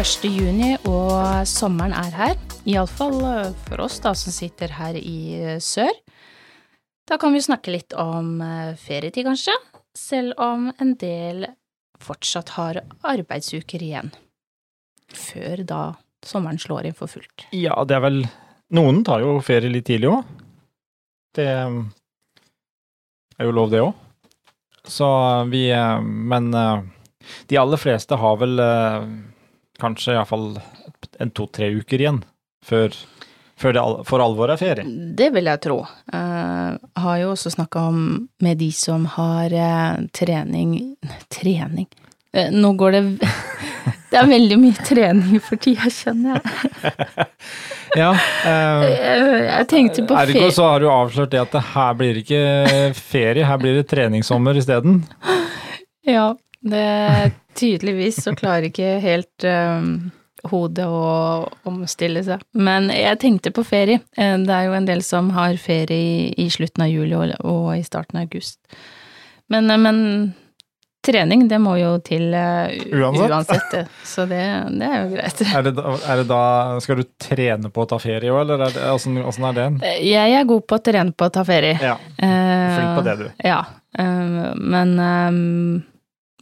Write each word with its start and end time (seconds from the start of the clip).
Det 0.00 0.06
er 0.06 0.12
1. 0.16 0.30
juni, 0.32 0.68
og 0.88 1.44
sommeren 1.44 1.92
er 1.92 2.14
her. 2.16 2.38
Iallfall 2.64 3.18
for 3.66 3.82
oss 3.84 3.98
da, 4.00 4.14
som 4.16 4.32
sitter 4.32 4.72
her 4.72 4.96
i 4.96 5.36
eh, 5.36 5.58
sør. 5.60 5.90
Da 7.04 7.18
kan 7.20 7.34
vi 7.36 7.42
snakke 7.44 7.74
litt 7.74 7.92
om 8.00 8.38
eh, 8.40 8.78
ferietid, 8.80 9.26
kanskje, 9.28 9.52
selv 9.92 10.40
om 10.40 10.70
en 10.80 10.94
del 10.96 11.44
fortsatt 12.00 12.54
har 12.54 12.80
arbeidsuker 13.12 13.84
igjen. 13.84 14.08
Før 15.12 15.60
da 15.68 15.80
sommeren 16.24 16.56
slår 16.62 16.88
inn 16.88 16.96
for 16.96 17.12
fullt. 17.12 17.44
Ja, 17.52 17.76
det 17.84 17.98
er 17.98 18.04
vel 18.06 18.22
Noen 18.72 19.02
tar 19.04 19.20
jo 19.20 19.34
ferie 19.44 19.68
litt 19.68 19.84
tidlig 19.90 20.08
òg. 20.14 20.30
Det 21.36 21.44
er 21.44 23.44
jo 23.44 23.52
lov, 23.52 23.68
det 23.68 23.84
òg. 23.84 23.92
Så 24.88 25.10
vi 25.52 25.66
eh, 25.76 26.00
Men 26.00 26.48
eh, 26.56 26.88
de 27.52 27.60
aller 27.60 27.84
fleste 27.84 28.16
har 28.16 28.40
vel 28.40 28.64
eh, 28.64 29.04
kanskje 29.80 30.14
iallfall 30.16 30.52
en 31.20 31.32
to-tre 31.36 31.70
uker 31.80 32.02
igjen 32.02 32.20
før, 32.64 32.94
før 33.60 33.76
det 33.76 33.84
for 34.08 34.24
alvor 34.24 34.52
er 34.52 34.60
ferie. 34.60 34.84
Det 35.16 35.30
vil 35.34 35.48
jeg 35.50 35.62
tro. 35.64 35.80
Jeg 36.12 37.02
har 37.04 37.22
jo 37.22 37.32
også 37.34 37.52
snakka 37.56 37.86
om 37.90 38.04
med 38.44 38.60
de 38.60 38.70
som 38.76 39.08
har 39.16 39.52
eh, 39.52 40.06
trening 40.16 40.76
Trening? 41.34 41.88
Eh, 42.32 42.52
nå 42.54 42.74
går 42.78 42.96
det 42.96 43.02
Det 44.10 44.18
er 44.18 44.26
veldig 44.26 44.56
mye 44.58 44.84
trening 44.86 45.38
for 45.42 45.60
tida, 45.62 45.90
kjenner 45.90 46.40
jeg. 46.40 47.26
Ja, 47.98 48.12
eh, 48.46 48.84
Jeg, 48.86 49.66
tenkte 49.66 50.04
på 50.06 50.14
Ergo 50.14 50.36
ferie 50.36 50.52
så 50.54 50.68
har 50.68 50.82
du 50.82 50.86
avslørt 50.92 51.32
det 51.32 51.40
at 51.42 51.56
det 51.56 51.62
her 51.72 51.96
blir 51.98 52.20
ikke 52.20 52.42
ferie, 52.94 53.42
her 53.48 53.58
blir 53.58 53.80
det 53.80 53.88
treningssommer 53.90 54.60
isteden. 54.60 55.00
Ja, 56.06 56.28
det 56.60 57.32
tydeligvis 57.56 58.22
så 58.24 58.34
klarer 58.36 58.68
ikke 58.68 58.98
helt 59.02 59.44
um, 59.48 60.10
hodet 60.50 60.86
å 60.88 61.48
omstille 61.68 62.22
seg. 62.24 62.42
Men 62.52 62.90
jeg 62.92 63.20
tenkte 63.22 63.52
på 63.54 63.64
ferie. 63.66 64.00
Eh, 64.16 64.36
Det 64.38 64.54
er 64.54 64.68
jo 64.68 64.76
en 64.76 64.88
del 64.88 65.02
som 65.04 65.30
har 65.36 65.56
ferie 65.60 66.30
i, 66.36 66.50
slutten 66.52 66.84
av 66.84 66.92
juli 66.92 67.16
og, 67.16 67.34
og 67.44 67.72
i 67.76 67.82
starten 67.84 68.20
av 68.20 68.28
august. 68.28 68.60
Men, 69.48 69.70
eh, 69.70 69.80
men 69.80 69.98
trening, 71.00 71.46
det 71.48 71.56
må 71.64 71.78
jo 71.80 71.94
til 72.04 72.28
uh, 72.36 72.68
Uansett. 72.92 73.30
uansett. 73.32 73.92
Så 74.04 74.26
det, 74.28 74.42
det 74.76 74.84
er 74.84 74.98
jo 75.00 75.14
greit. 75.14 75.40
Er 75.48 75.64
det, 75.64 75.72
da, 75.78 75.94
er 76.12 76.20
det 76.20 76.26
da 76.28 76.42
Skal 76.84 77.00
du 77.00 77.06
trene 77.16 77.70
på 77.72 77.86
å 77.86 77.88
ta 77.88 77.96
ferie 78.02 78.28
òg, 78.28 78.42
eller 78.44 78.66
er 78.68 78.74
det, 78.76 78.84
åssen, 78.92 79.16
åssen 79.24 79.48
er 79.48 79.56
det? 79.56 79.68
Jeg 80.04 80.36
er 80.36 80.44
god 80.44 80.66
på 80.68 80.76
å 80.76 80.84
trene 80.84 81.16
på 81.16 81.30
å 81.30 81.32
ta 81.32 81.44
ferie. 81.48 81.78
Ja, 81.80 81.96
flink 82.20 82.98
på 83.00 83.06
det, 83.08 83.16
du. 83.24 83.28
Ja, 83.48 83.62
Uh, 83.98 84.54
men 84.54 84.92
eh, 85.02 85.82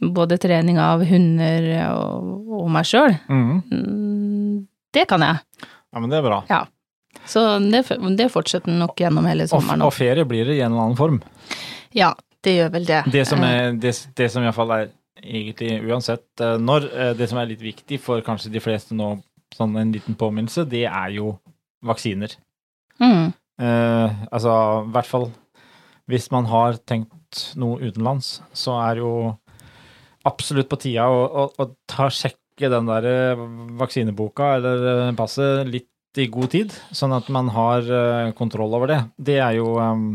både 0.01 0.37
trening 0.39 0.77
av 0.79 1.01
hunder 1.05 1.65
og, 1.93 2.51
og 2.61 2.69
meg 2.71 2.85
sjøl, 2.87 3.15
Mm. 3.29 4.67
det 4.93 5.07
kan 5.09 5.21
jeg. 5.25 5.39
Ja, 5.93 5.99
men 5.99 6.09
det 6.11 6.19
er 6.19 6.25
bra. 6.27 6.65
Så 7.29 7.41
det, 7.71 7.83
det 8.17 8.29
fortsetter 8.31 8.71
nok 8.73 8.95
gjennom 9.01 9.25
hele 9.27 9.47
sommeren. 9.49 9.81
og 9.85 9.93
ferie 9.93 10.25
blir 10.25 10.45
det 10.49 10.57
i 10.59 10.61
en 10.63 10.71
eller 10.71 10.85
annen 10.87 10.97
form. 10.99 11.19
Ja, 11.93 12.13
det 12.45 12.53
gjør 12.55 12.71
vel 12.77 12.85
det. 12.87 13.03
Det 13.11 13.25
som, 13.27 13.41
Eh, 13.43 13.49
er, 13.67 13.73
det, 13.81 13.93
det 14.15 14.29
som 14.31 14.43
iallfall 14.45 14.71
er 14.77 14.87
egentlig 15.19 15.81
uansett 15.89 16.41
eh, 16.45 16.55
når, 16.61 16.85
eh, 16.93 17.13
det 17.17 17.27
som 17.29 17.39
er 17.41 17.49
litt 17.49 17.61
viktig 17.65 17.99
for 17.99 18.21
kanskje 18.25 18.51
de 18.53 18.61
fleste 18.63 18.95
nå, 18.95 19.17
sånn 19.57 19.75
en 19.81 19.91
liten 19.91 20.15
påminnelse, 20.15 20.63
det 20.69 20.85
er 20.87 21.09
jo 21.17 21.35
vaksiner. 21.85 22.37
Mm, 23.01 23.33
Eh, 23.59 24.11
altså, 24.31 24.51
i 24.87 24.91
hvert 24.95 25.05
fall 25.09 25.25
hvis 26.07 26.29
man 26.31 26.45
har 26.47 26.77
tenkt 26.87 27.41
noe 27.59 27.75
utenlands, 27.83 28.37
så 28.55 28.77
er 28.87 29.01
jo 29.01 29.09
absolutt 30.27 30.69
på 30.71 30.79
tida 30.81 31.07
å, 31.11 31.19
å, 31.27 31.45
å 31.55 31.67
ta 31.89 32.09
sjekke 32.11 32.71
den 32.71 32.89
der 32.89 33.07
eh, 33.07 33.43
vaksineboka 33.79 34.55
eller 34.57 34.89
eh, 34.91 35.13
passet 35.17 35.69
litt 35.69 35.87
i 36.19 36.25
god 36.31 36.51
tid, 36.51 36.73
sånn 36.95 37.13
at 37.15 37.29
man 37.31 37.51
har 37.53 37.85
eh, 37.85 38.31
kontroll 38.37 38.73
over 38.75 38.91
det. 38.91 38.99
Det 39.15 39.37
er 39.39 39.59
jo 39.59 39.77
um 39.77 40.09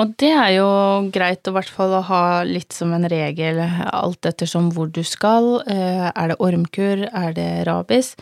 Og 0.00 0.14
det 0.18 0.32
er 0.34 0.50
jo 0.56 0.68
greit 1.12 1.46
å 1.46 1.54
fall 1.70 1.94
å 1.94 2.04
ha 2.08 2.42
litt 2.44 2.72
som 2.72 2.92
en 2.92 3.06
regel, 3.08 3.60
alt 3.92 4.26
ettersom 4.26 4.70
hvor 4.74 4.88
du 4.90 5.02
skal. 5.04 5.60
Er 5.66 6.32
det 6.32 6.38
ormkur, 6.40 7.04
er 7.06 7.34
det 7.36 7.50
rabies? 7.68 8.16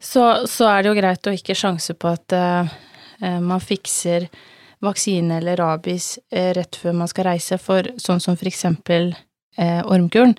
Så, 0.00 0.46
så 0.48 0.64
er 0.70 0.82
det 0.82 0.88
jo 0.88 0.96
greit 0.96 1.28
å 1.28 1.34
ikke 1.36 1.54
sjanse 1.54 1.94
på 1.94 2.08
at 2.08 2.32
eh, 2.32 2.72
man 3.20 3.60
fikser 3.60 4.30
vaksine 4.80 5.36
eller 5.38 5.60
rabies 5.60 6.14
rett 6.32 6.78
før 6.80 6.96
man 7.02 7.10
skal 7.10 7.28
reise, 7.28 7.58
for 7.60 7.84
sånn 8.00 8.22
som 8.24 8.38
for 8.40 8.48
eksempel 8.48 9.12
eh, 9.58 9.82
ormkuren, 9.84 10.34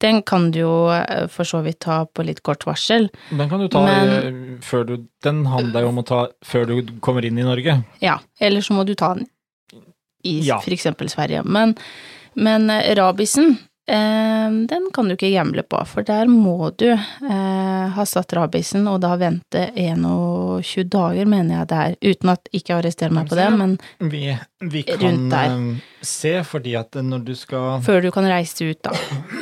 den 0.00 0.22
kan 0.22 0.50
du 0.50 0.58
jo 0.60 0.88
eh, 0.92 1.26
for 1.28 1.44
så 1.44 1.62
vidt 1.64 1.80
ta 1.80 2.04
på 2.06 2.24
litt 2.26 2.42
kort 2.42 2.64
varsel. 2.66 3.08
Den 3.30 3.48
kan 3.48 3.60
du 3.60 3.68
ta 3.68 3.84
Men- 3.84 4.08
eh, 4.56 4.58
før 4.60 4.84
du 4.86 4.96
Den 5.22 5.44
handler 5.46 5.80
jo 5.82 5.88
om 5.88 5.98
å 5.98 6.04
ta 6.06 6.28
før 6.44 6.66
du 6.66 6.82
kommer 7.00 7.24
inn 7.24 7.38
i 7.38 7.42
Norge. 7.42 7.84
Ja, 8.00 8.18
eller 8.40 8.60
så 8.60 8.74
må 8.74 8.84
du 8.86 8.94
ta 8.94 9.14
den 9.14 9.26
i 10.24 10.40
Ja. 10.40 10.58
eksempel 10.60 11.08
Sverige. 11.08 11.42
Men, 11.44 11.74
men 12.34 12.68
eh, 12.70 12.94
rabiesen, 12.94 13.50
eh, 13.52 13.56
den 13.86 14.86
kan 14.94 15.08
du 15.08 15.12
ikke 15.14 15.28
gamble 15.34 15.62
på, 15.68 15.80
for 15.86 16.02
der 16.08 16.26
må 16.30 16.70
du 16.80 16.86
eh, 16.94 17.88
ha 17.92 18.04
satt 18.08 18.32
rabisen 18.32 18.86
og 18.88 19.00
da 19.04 19.10
vente 19.20 19.66
21 19.76 20.86
dager, 20.88 21.26
mener 21.28 21.58
jeg 21.60 21.68
det 21.68 21.80
er, 21.82 21.96
uten 22.14 22.32
at 22.32 22.48
ikke 22.56 22.78
arrester 22.78 23.12
meg 23.12 23.28
på 23.28 23.36
det, 23.36 23.48
men 23.58 23.76
Vi, 24.00 24.22
vi 24.72 24.82
kan 24.88 25.02
Rundt 25.04 25.30
der. 25.34 25.52
eh, 25.52 26.00
se, 26.00 26.32
fordi 26.48 26.74
at 26.80 26.96
når 27.04 27.24
du 27.28 27.34
skal 27.36 27.82
før 27.84 28.02
du 28.06 28.10
kan 28.14 28.24
reise 28.30 28.70
ut, 28.70 28.80
da. 28.82 28.92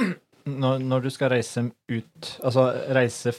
når, 0.62 0.78
når 0.82 1.04
du 1.06 1.10
skal 1.14 1.30
reise 1.36 1.68
ut 1.88 2.32
Altså 2.42 2.64
reise 2.96 3.32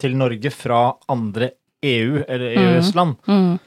til 0.00 0.16
Norge 0.16 0.50
fra 0.50 0.96
andre 1.12 1.52
EU- 1.84 2.24
eller. 2.26 2.56
EØS-land, 2.58 3.14
Mm. 3.28 3.58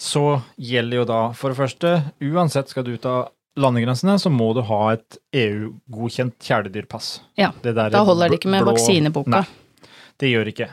så 0.00 0.40
gjelder 0.56 0.96
jo 0.96 1.04
da 1.04 1.18
for 1.36 1.50
det 1.52 1.58
første 1.58 1.90
Uansett 2.24 2.70
skal 2.72 2.84
du 2.86 2.94
ut 2.96 3.04
av 3.06 3.28
landegrensene, 3.58 4.14
så 4.20 4.30
må 4.30 4.52
du 4.54 4.62
ha 4.68 4.92
et 4.94 5.18
EU-godkjent 5.34 6.36
kjæledyrpass. 6.44 7.20
Ja, 7.40 7.50
Da 7.62 8.04
holder 8.06 8.28
det 8.30 8.38
ikke 8.40 8.50
med 8.52 8.62
blå- 8.64 8.74
vaksineboka. 8.76 9.30
Nei, 9.30 9.88
det 10.18 10.30
gjør 10.30 10.50
ikke. 10.52 10.68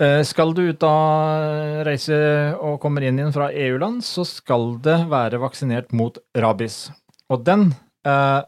Eh, 0.00 0.22
Skal 0.26 0.52
du 0.54 0.62
ut 0.70 0.82
av 0.82 1.84
reise 1.86 2.16
og 2.60 2.80
kommer 2.82 3.02
inn 3.06 3.18
igjen 3.20 3.32
fra 3.34 3.50
EU-land, 3.52 4.02
så 4.02 4.24
skal 4.26 4.78
det 4.82 5.08
være 5.10 5.38
vaksinert 5.38 5.92
mot 5.92 6.18
rabies. 6.34 6.90
Og 7.30 7.44
den 7.44 7.74
eh, 8.04 8.40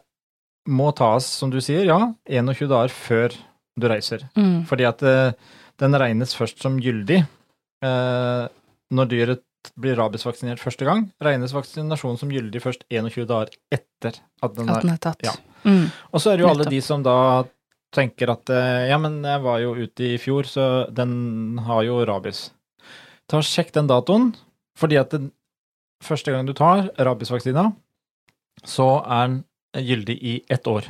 må 0.67 0.89
tas, 0.95 1.23
som 1.25 1.49
du 1.49 1.59
sier, 1.63 1.85
ja, 1.87 2.13
21 2.27 2.67
dager 2.67 2.89
før 2.91 3.37
du 3.79 3.87
reiser. 3.87 4.25
Mm. 4.35 4.65
Fordi 4.67 4.83
at 4.89 5.01
eh, 5.03 5.31
den 5.79 5.93
regnes 5.95 6.33
først 6.35 6.59
som 6.61 6.79
gyldig 6.81 7.21
eh, 7.85 8.47
når 8.91 9.09
dyret 9.11 9.43
blir 9.77 9.97
rabiesvaksinert 9.99 10.61
første 10.61 10.87
gang. 10.87 11.07
Regnes 11.23 11.53
vaksinasjonen 11.55 12.19
som 12.21 12.31
gyldig 12.31 12.61
først 12.63 12.85
21 12.93 13.27
dager 13.29 13.53
etter 13.73 14.19
at 14.41 14.57
den 14.57 14.69
At 14.69 14.85
den 14.85 14.93
er 14.93 15.01
tatt. 15.01 15.23
ja. 15.25 15.35
Mm. 15.67 15.89
og 16.13 16.21
så 16.21 16.31
er 16.31 16.37
det 16.37 16.43
jo 16.45 16.49
alle 16.51 16.67
de 16.69 16.77
som 16.85 17.01
da 17.03 17.43
tenker 17.91 18.29
at 18.31 18.49
eh, 18.53 18.85
ja, 18.91 18.97
men 19.01 19.17
jeg 19.25 19.41
var 19.43 19.59
jo 19.59 19.73
ute 19.75 20.05
i 20.13 20.19
fjor, 20.21 20.47
så 20.47 20.87
den 20.93 21.57
har 21.65 21.81
jo 21.87 21.97
rabies. 22.07 22.51
Ta 23.27 23.41
og 23.41 23.47
Sjekk 23.47 23.73
den 23.75 23.89
datoen, 23.89 24.29
fordi 24.77 24.99
at 25.01 25.11
den 25.15 25.31
første 26.03 26.31
gang 26.31 26.47
du 26.47 26.53
tar 26.55 26.87
rabiesvaksina, 26.95 27.71
så 28.63 29.01
er 29.03 29.27
den 29.27 29.43
gyldig 29.87 30.17
i 30.21 30.35
ett 30.49 30.67
år. 30.67 30.87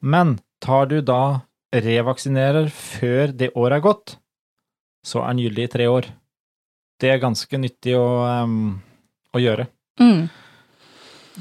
Men 0.00 0.38
tar 0.62 0.86
du 0.90 1.00
da 1.00 1.42
revaksinerer 1.74 2.68
før 2.72 3.32
det 3.32 3.52
året 3.54 3.80
er 3.80 3.84
gått, 3.84 4.16
så 5.06 5.22
er 5.24 5.34
den 5.34 5.44
gyldig 5.46 5.66
i 5.66 5.72
tre 5.72 5.88
år. 5.90 6.08
Det 7.00 7.10
er 7.14 7.20
ganske 7.22 7.58
nyttig 7.60 7.94
å, 7.96 8.06
um, 8.44 8.78
å 9.34 9.40
gjøre. 9.40 9.66
Mm. 10.00 10.28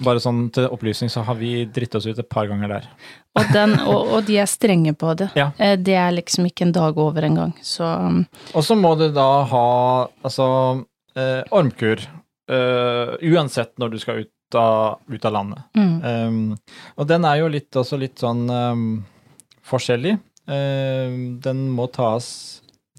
Bare 0.06 0.22
sånn 0.24 0.46
til 0.56 0.70
opplysning 0.72 1.10
så 1.12 1.26
har 1.28 1.36
vi 1.40 1.66
dritt 1.76 1.96
oss 1.98 2.06
ut 2.08 2.20
et 2.22 2.30
par 2.32 2.48
ganger 2.48 2.72
der. 2.72 2.86
Og, 3.36 3.50
den, 3.54 3.74
og, 3.84 4.14
og 4.16 4.24
de 4.30 4.38
er 4.40 4.48
strenge 4.48 4.94
på 4.96 5.12
det. 5.20 5.28
Ja. 5.40 5.50
Eh, 5.60 5.76
Det 5.80 5.96
er 6.00 6.14
liksom 6.16 6.48
ikke 6.48 6.68
en 6.70 6.76
dag 6.76 6.98
over 7.02 7.26
engang, 7.28 7.52
så 7.66 7.88
um, 8.08 8.22
Og 8.54 8.64
så 8.66 8.78
må 8.80 8.94
du 9.00 9.10
da 9.16 9.28
ha 9.52 9.66
altså 10.24 10.48
eh, 11.20 11.42
ormkur 11.52 12.00
eh, 12.06 13.12
uansett 13.34 13.76
når 13.82 13.94
du 13.96 14.00
skal 14.00 14.24
ut 14.24 14.58
av, 14.58 15.02
ut 15.12 15.26
av 15.30 15.36
landet. 15.36 15.68
mm. 15.78 15.96
Um, 16.00 16.40
og 16.98 17.06
den 17.12 17.26
er 17.28 17.42
jo 17.42 17.52
litt, 17.52 17.70
også 17.78 18.00
litt 18.02 18.18
sånn 18.24 18.48
um, 18.50 18.86
forskjellig. 19.68 20.16
Um, 20.50 21.36
den 21.44 21.68
må 21.76 21.86
tas 21.94 22.30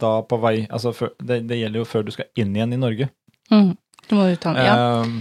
da 0.00 0.12
på 0.26 0.38
vei 0.42 0.64
Altså 0.66 0.92
for, 0.96 1.14
det, 1.18 1.42
det 1.50 1.60
gjelder 1.60 1.82
jo 1.82 1.88
før 1.88 2.06
du 2.06 2.14
skal 2.14 2.30
inn 2.40 2.54
igjen 2.56 2.74
i 2.76 2.80
Norge. 2.80 3.10
Mm. 3.50 3.74
Du 4.08 4.16
må 4.18 4.26
jo 4.30 4.40
ta 4.40 4.54
den. 4.56 4.66
Ja. 4.66 5.02
Um, 5.02 5.20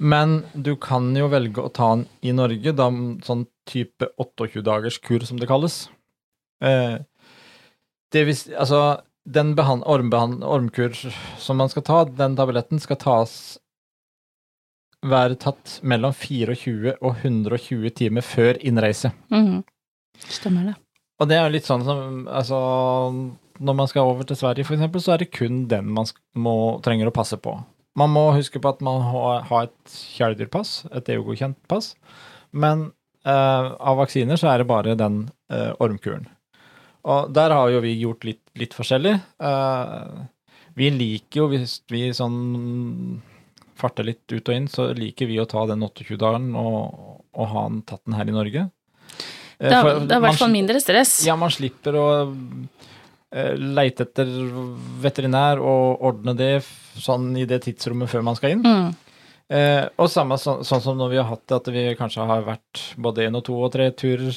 men 0.00 0.36
du 0.54 0.74
kan 0.80 1.10
jo 1.16 1.28
velge 1.28 1.60
å 1.60 1.72
ta 1.76 1.90
den 1.92 2.06
i 2.24 2.32
Norge, 2.32 2.72
da 2.72 2.88
sånn 3.26 3.44
type 3.68 4.08
28-dagers 4.16 4.96
kur, 5.04 5.24
som 5.28 5.40
det 5.40 5.48
kalles. 5.50 5.82
Eh, 6.64 6.96
det 8.12 8.22
vis, 8.24 8.46
Altså, 8.56 9.02
den 9.24 9.52
ormkur 9.58 10.96
som 11.38 11.60
man 11.60 11.68
skal 11.68 11.84
ta, 11.84 12.04
den 12.04 12.36
tabletten 12.36 12.80
skal 12.80 12.96
tas 12.96 13.34
være 15.06 15.36
tatt 15.40 15.78
mellom 15.82 16.12
24 16.12 16.96
og 17.00 17.20
120 17.24 17.92
timer 17.96 18.24
før 18.24 18.58
innreise. 18.60 19.12
Mm. 19.32 19.62
Stemmer 20.20 20.70
det. 20.70 20.74
og 21.20 21.28
det 21.28 21.36
er 21.36 21.46
jo 21.46 21.52
litt 21.54 21.68
sånn 21.68 21.84
som 21.84 22.26
Altså, 22.28 22.58
når 23.60 23.76
man 23.76 23.90
skal 23.90 24.08
over 24.08 24.24
til 24.26 24.38
Sverige, 24.40 24.64
eksempel, 24.64 25.02
så 25.04 25.14
er 25.14 25.22
det 25.22 25.32
kun 25.36 25.66
den 25.68 25.90
man 25.92 26.08
må, 26.34 26.54
trenger 26.84 27.10
å 27.10 27.14
passe 27.14 27.36
på. 27.40 27.54
Man 27.98 28.12
må 28.14 28.30
huske 28.36 28.60
på 28.62 28.70
at 28.70 28.80
man 28.86 29.02
har, 29.04 29.66
et 29.66 29.94
kjæledyrpass, 30.16 30.86
et 30.96 31.10
EU-godkjent 31.12 31.58
pass, 31.68 31.92
men 32.52 32.86
eh, 33.26 33.70
av 33.76 33.98
vaksiner 34.00 34.40
så 34.40 34.52
er 34.52 34.62
det 34.62 34.68
bare 34.70 34.96
den 34.98 35.24
eh, 35.52 35.72
ormkuren. 35.82 36.28
Og 37.10 37.32
der 37.32 37.52
har 37.56 37.70
jo 37.72 37.80
vi 37.84 37.94
gjort 37.98 38.24
litt, 38.28 38.42
litt 38.60 38.76
forskjellig. 38.76 39.14
Eh, 39.40 40.20
vi 40.78 40.90
liker 40.94 41.42
jo, 41.42 41.48
hvis 41.52 41.80
vi 41.90 42.06
sånn 42.16 43.20
farter 43.80 44.04
litt 44.06 44.24
ut 44.32 44.44
og 44.44 44.54
inn, 44.54 44.68
så 44.68 44.90
liker 44.96 45.28
vi 45.28 45.38
å 45.40 45.48
ta 45.48 45.64
den 45.68 45.82
28-dagen 45.84 46.50
og, 46.60 47.22
og 47.32 47.50
ha 47.54 47.64
den 47.70 47.80
tatt 47.88 48.04
den 48.04 48.16
her 48.18 48.28
i 48.28 48.36
Norge. 48.36 48.66
Eh, 49.58 49.68
Det 49.68 49.74
er, 49.74 49.82
for 49.82 50.04
det 50.04 50.16
er 50.16 50.22
i 50.22 50.26
hvert 50.28 50.40
fall 50.40 50.52
mindre 50.54 50.80
stress. 50.84 51.18
ja, 51.26 51.36
man 51.40 51.52
slipper 51.52 51.96
å 52.00 52.06
leite 53.30 54.02
etter 54.08 54.26
veterinær 55.02 55.60
og 55.62 56.02
ordne 56.02 56.34
det 56.34 56.64
sånn 56.98 57.28
i 57.38 57.44
det 57.46 57.60
tidsrommet 57.62 58.10
før 58.10 58.24
man 58.26 58.38
skal 58.38 58.56
inn. 58.56 58.64
Mm. 58.66 59.10
Eh, 59.50 59.84
og 59.98 60.06
samme 60.10 60.38
så, 60.38 60.60
sånn 60.66 60.82
som 60.84 60.98
når 60.98 61.08
vi 61.10 61.18
har 61.18 61.26
hatt 61.26 61.42
det, 61.42 61.56
at 61.56 61.70
vi 61.74 61.82
kanskje 61.98 62.26
har 62.28 62.44
vært 62.46 62.84
både 63.02 63.26
én 63.26 63.38
og 63.38 63.42
to 63.48 63.56
og 63.58 63.72
tre 63.74 63.88
turer 63.90 64.36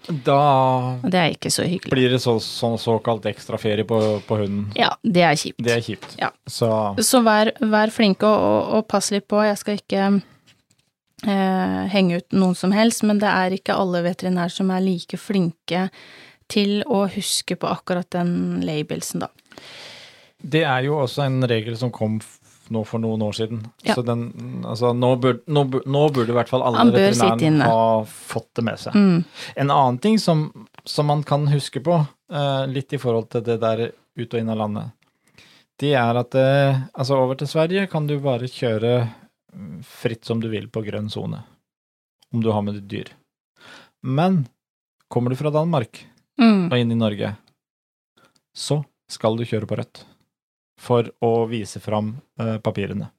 Da 0.08 0.96
det 1.04 1.18
er 1.20 1.34
ikke 1.34 1.50
så 1.52 1.66
hyggelig. 1.68 1.92
blir 1.92 2.14
det 2.14 2.22
så, 2.24 2.38
sånn 2.40 2.78
såkalt 2.80 3.26
ekstra 3.28 3.58
ferie 3.60 3.84
på, 3.84 3.98
på 4.24 4.38
hunden. 4.40 4.70
Ja, 4.78 4.94
det 5.04 5.26
er 5.26 5.36
kjipt. 5.36 5.60
Det 5.60 5.74
er 5.74 5.84
kjipt. 5.84 6.14
Ja. 6.20 6.30
Så 6.48 6.70
Så 7.04 7.20
vær, 7.26 7.52
vær 7.60 7.92
flinke 7.92 8.28
og, 8.28 8.40
og, 8.40 8.78
og 8.78 8.88
pass 8.88 9.10
litt 9.12 9.28
på. 9.28 9.42
Jeg 9.44 9.60
skal 9.60 9.76
ikke 9.76 10.06
eh, 11.28 11.82
henge 11.92 12.22
ut 12.22 12.32
noen 12.32 12.56
som 12.56 12.72
helst, 12.72 13.04
men 13.04 13.20
det 13.20 13.28
er 13.28 13.58
ikke 13.58 13.76
alle 13.76 14.00
veterinærer 14.08 14.56
som 14.56 14.72
er 14.72 14.84
like 14.86 15.20
flinke 15.20 15.90
til 16.52 16.80
å 16.86 17.04
huske 17.10 17.56
på 17.60 17.70
akkurat 17.70 18.10
den 18.14 18.60
labelsen, 18.66 19.24
da. 19.24 19.30
det 20.40 20.64
er 20.66 20.86
jo 20.88 20.98
også 21.02 21.26
en 21.26 21.42
regel 21.48 21.76
som 21.78 21.92
kom 21.94 22.20
nå 22.70 22.84
for 22.86 23.02
noen 23.02 23.22
år 23.26 23.34
siden. 23.34 23.64
Ja. 23.82 23.94
Så 23.94 24.04
den, 24.06 24.28
altså, 24.66 24.92
nå, 24.94 25.14
bur, 25.20 25.40
nå, 25.50 25.64
nå 25.66 26.02
burde 26.14 26.30
i 26.30 26.36
hvert 26.36 26.50
fall 26.50 26.62
alle 26.66 26.86
veterinærene 26.94 27.66
ha 27.66 27.86
fått 28.06 28.52
det 28.58 28.64
med 28.66 28.80
seg. 28.80 28.94
Mm. 28.94 29.24
En 29.64 29.72
annen 29.74 29.98
ting 30.02 30.20
som, 30.22 30.46
som 30.86 31.10
man 31.10 31.24
kan 31.26 31.48
huske 31.50 31.82
på, 31.84 31.98
uh, 32.06 32.64
litt 32.70 32.94
i 32.94 33.00
forhold 33.02 33.30
til 33.34 33.44
det 33.46 33.58
der 33.62 33.88
ut 33.90 34.28
og 34.28 34.38
inn 34.38 34.52
av 34.52 34.60
landet, 34.62 34.94
det 35.80 35.94
er 35.98 36.20
at 36.20 36.36
uh, 36.36 36.84
altså 36.92 37.18
over 37.18 37.40
til 37.40 37.50
Sverige 37.50 37.88
kan 37.90 38.06
du 38.06 38.18
bare 38.22 38.50
kjøre 38.50 38.94
mm, 39.02 39.80
fritt 39.86 40.28
som 40.28 40.42
du 40.42 40.50
vil 40.52 40.70
på 40.70 40.84
grønn 40.86 41.10
sone, 41.10 41.42
om 42.30 42.44
du 42.44 42.52
har 42.54 42.62
med 42.66 42.78
ditt 42.78 42.90
dyr. 42.92 43.12
Men 44.06 44.44
kommer 45.10 45.34
du 45.34 45.40
fra 45.40 45.50
Danmark 45.52 46.04
Mm. 46.40 46.70
og 46.70 46.76
inn 46.78 46.92
i 46.94 46.98
Norge, 46.98 47.34
så 48.56 48.80
skal 49.10 49.36
du 49.36 49.44
kjøre 49.44 49.68
på 49.68 49.76
rødt 49.80 50.04
for 50.80 51.10
å 51.20 51.44
vise 51.50 51.82
fram 51.84 52.14
uh, 52.40 52.56
papirene. 52.64 53.10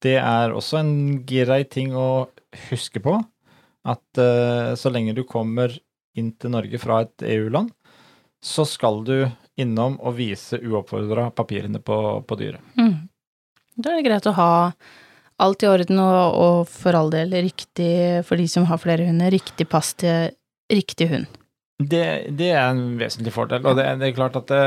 Det 0.00 0.16
er 0.16 0.54
også 0.56 0.78
en 0.80 0.94
grei 1.28 1.62
ting 1.68 1.92
å 1.92 2.30
huske 2.70 3.02
på, 3.04 3.18
at 3.84 4.20
uh, 4.20 4.72
så 4.72 4.92
lenge 4.92 5.12
du 5.16 5.26
kommer 5.28 5.74
inn 6.16 6.32
til 6.40 6.54
Norge 6.54 6.80
fra 6.80 7.02
et 7.04 7.26
EU-land, 7.36 7.68
så 8.40 8.64
skal 8.64 9.02
du 9.04 9.28
innom 9.60 9.98
og 10.00 10.16
vise 10.16 10.56
uoppfordra 10.56 11.28
papirene 11.36 11.82
på, 11.84 11.98
på 12.24 12.40
dyret. 12.40 12.64
Mm. 12.80 13.10
Da 13.76 13.92
er 13.92 14.00
det 14.00 14.08
greit 14.08 14.28
å 14.28 14.36
ha 14.36 14.52
alt 15.40 15.64
i 15.64 15.68
orden, 15.68 16.00
og, 16.00 16.40
og 16.40 16.72
for 16.72 16.96
all 16.96 17.12
del 17.12 17.32
riktig, 17.44 18.24
for 18.28 18.40
de 18.40 18.48
som 18.48 18.66
har 18.68 18.80
flere 18.80 19.06
hunder, 19.08 19.32
riktig 19.32 19.68
pass 19.68 19.92
til 20.00 20.32
riktig 20.72 21.10
hund. 21.12 21.39
Det, 21.80 22.04
det 22.36 22.50
er 22.52 22.66
en 22.74 22.98
vesentlig 23.00 23.32
fordel, 23.32 23.64
og 23.64 23.76
det, 23.78 23.86
det 24.02 24.08
er 24.10 24.12
klart 24.16 24.34
at 24.36 24.50
det, 24.52 24.58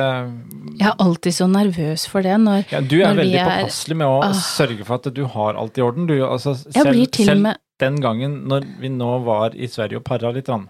Jeg 0.79 0.87
er 0.89 0.95
alltid 1.03 1.35
så 1.37 1.45
nervøs 1.51 2.07
for 2.09 2.25
det 2.25 2.39
når 2.41 2.63
ja, 2.71 2.79
Du 2.81 2.95
er 2.97 3.11
Når 3.11 3.19
vi 3.19 3.21
veldig 3.21 3.39
er- 3.43 3.51
påpasselig 3.61 3.97
med 3.99 4.07
å 4.07 4.15
Ah. 4.23 4.33
sørge 4.33 4.85
for 4.87 4.95
at 4.95 5.13
du 5.13 5.25
har 5.35 5.53
alt 5.61 5.77
i 5.77 5.81
orden. 5.85 6.07
Du, 6.09 6.15
altså, 6.25 6.55
selv, 6.57 6.89
blir 6.89 7.05
til 7.13 7.25
selv 7.29 7.41
med 7.45 7.57
den 7.79 7.99
gangen 8.01 8.39
når 8.49 8.65
vi 8.81 8.89
nå 8.89 9.11
var 9.27 9.53
i 9.53 9.67
Sverige 9.67 9.97
og 10.01 10.03
para 10.07 10.31
litt, 10.33 10.45
grann. 10.47 10.69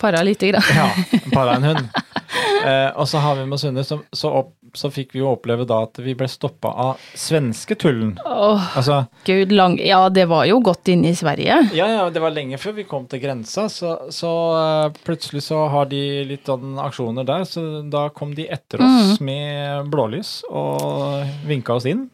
para 0.00 0.22
lite 0.22 0.50
grann. 0.50 0.62
ja, 0.76 0.90
para 1.32 1.56
en 1.56 1.62
hund, 1.62 1.88
eh, 2.66 2.90
og 2.96 3.06
så 3.08 3.18
har 3.20 3.36
vi 3.36 3.44
med 3.46 3.54
oss 3.54 3.64
hunder, 3.64 3.82
så, 3.82 4.00
så, 4.12 4.28
opp, 4.42 4.52
så 4.74 4.90
fikk 4.92 5.12
vi 5.14 5.20
jo 5.20 5.32
oppleve 5.34 5.66
da 5.68 5.82
at 5.86 5.98
vi 6.02 6.14
ble 6.18 6.28
stoppa 6.30 6.70
av 6.86 7.02
svensketullen. 7.18 8.14
Åh, 8.24 8.70
Altså, 8.78 9.02
gud 9.26 9.52
lang 9.52 9.78
Ja, 9.82 10.08
det 10.08 10.24
var 10.30 10.46
jo 10.48 10.60
godt 10.64 10.88
inne 10.88 11.10
i 11.12 11.14
Sverige. 11.18 11.58
ja, 11.76 11.86
ja, 11.88 12.08
det 12.10 12.22
var 12.22 12.32
lenge 12.34 12.58
før 12.58 12.76
vi 12.80 12.84
kom 12.88 13.06
til 13.10 13.20
grensa, 13.22 13.68
så, 13.68 13.94
så 14.10 14.32
uh, 14.56 15.02
plutselig 15.04 15.44
så 15.48 15.66
har 15.72 15.86
de 15.90 16.02
litt 16.28 16.48
sånn 16.48 16.78
aksjoner 16.80 17.24
der, 17.28 17.44
så 17.48 17.82
da 17.92 18.08
kom 18.14 18.34
de 18.34 18.48
etter 18.48 18.80
oss 18.82 19.20
med 19.20 19.90
blålys 19.92 20.42
og 20.50 21.22
vinka 21.48 21.76
oss 21.78 21.86
inn. 21.90 22.08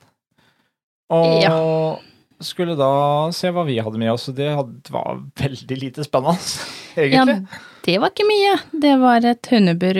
Og 1.08 2.04
skulle 2.45 2.75
da 2.78 2.88
se 3.35 3.50
hva 3.54 3.64
vi 3.66 3.78
hadde 3.83 3.99
med 4.00 4.12
oss, 4.12 4.28
og 4.30 4.37
det 4.38 4.49
var 4.90 5.18
veldig 5.40 5.78
lite 5.80 6.04
spennende, 6.07 6.37
egentlig. 6.97 7.37
Ja, 7.42 7.62
det 7.88 7.97
var 8.02 8.12
ikke 8.12 8.26
mye. 8.28 8.52
Det 8.85 8.95
var 9.00 9.25
et 9.25 9.49
hundebur 9.50 9.99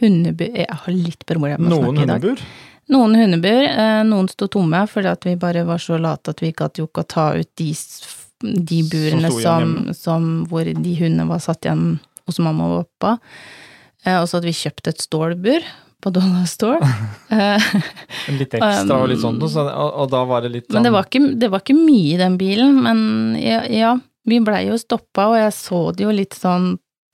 Hundebur 0.00 0.48
Jeg 0.56 0.66
har 0.70 0.92
litt 0.94 1.26
problemer 1.28 1.58
med 1.60 1.68
å 1.72 1.76
Noen 1.76 1.84
snakke 1.98 2.02
i 2.02 2.08
dag. 2.08 2.24
hundebur. 2.24 2.44
Noen 2.88 3.14
hundebur. 3.20 3.62
eh, 3.68 4.02
Noen 4.08 4.28
sto 4.32 4.46
tomme 4.48 4.80
fordi 4.88 5.10
at 5.12 5.26
vi 5.28 5.34
bare 5.36 5.64
var 5.68 5.78
så 5.82 5.98
late 6.00 6.32
at 6.32 6.40
vi 6.40 6.52
ikke 6.54 6.70
hadde 6.70 6.86
å 6.88 7.04
ta 7.04 7.26
ut 7.36 7.50
de, 7.60 7.72
de 8.70 8.78
burene 8.88 9.28
som, 9.34 9.74
som 9.92 10.28
hvor 10.48 10.64
de 10.64 10.94
hundene 11.02 11.28
var 11.28 11.42
satt 11.44 11.66
igjen 11.68 11.98
hos 12.28 12.38
mamma 12.40 12.70
og 12.78 12.86
pappa. 12.98 13.18
Eh, 14.06 14.16
Og 14.22 14.28
så 14.30 14.38
hadde 14.38 14.48
vi 14.48 14.56
kjøpt 14.56 14.88
et 14.88 15.04
stålbur 15.04 15.68
på 16.02 16.10
Dollar 16.14 16.44
Store. 16.46 16.78
Eh, 17.28 17.60
Litt 18.38 18.54
ekstra 18.56 18.96
og 19.02 19.08
litt 19.10 19.20
sånt, 19.20 19.42
og, 19.44 19.56
og 19.68 20.06
da 20.08 20.22
var 20.24 20.40
det 20.46 20.48
litt 20.54 20.64
sånn 20.70 20.78
men 20.78 20.86
det 20.86 20.92
var, 20.94 21.04
ikke, 21.10 21.20
det 21.42 21.50
var 21.52 21.60
ikke 21.60 21.74
mye 21.76 22.14
i 22.14 22.20
den 22.20 22.38
bilen, 22.40 22.78
men 22.86 23.00
ja, 23.36 23.58
ja 23.68 23.90
vi 24.28 24.38
blei 24.44 24.62
jo 24.70 24.78
stoppa, 24.80 25.26
og 25.32 25.36
jeg 25.36 25.52
så 25.56 25.80
det 25.96 26.06
jo 26.06 26.14
litt 26.16 26.32
sånn 26.38 26.70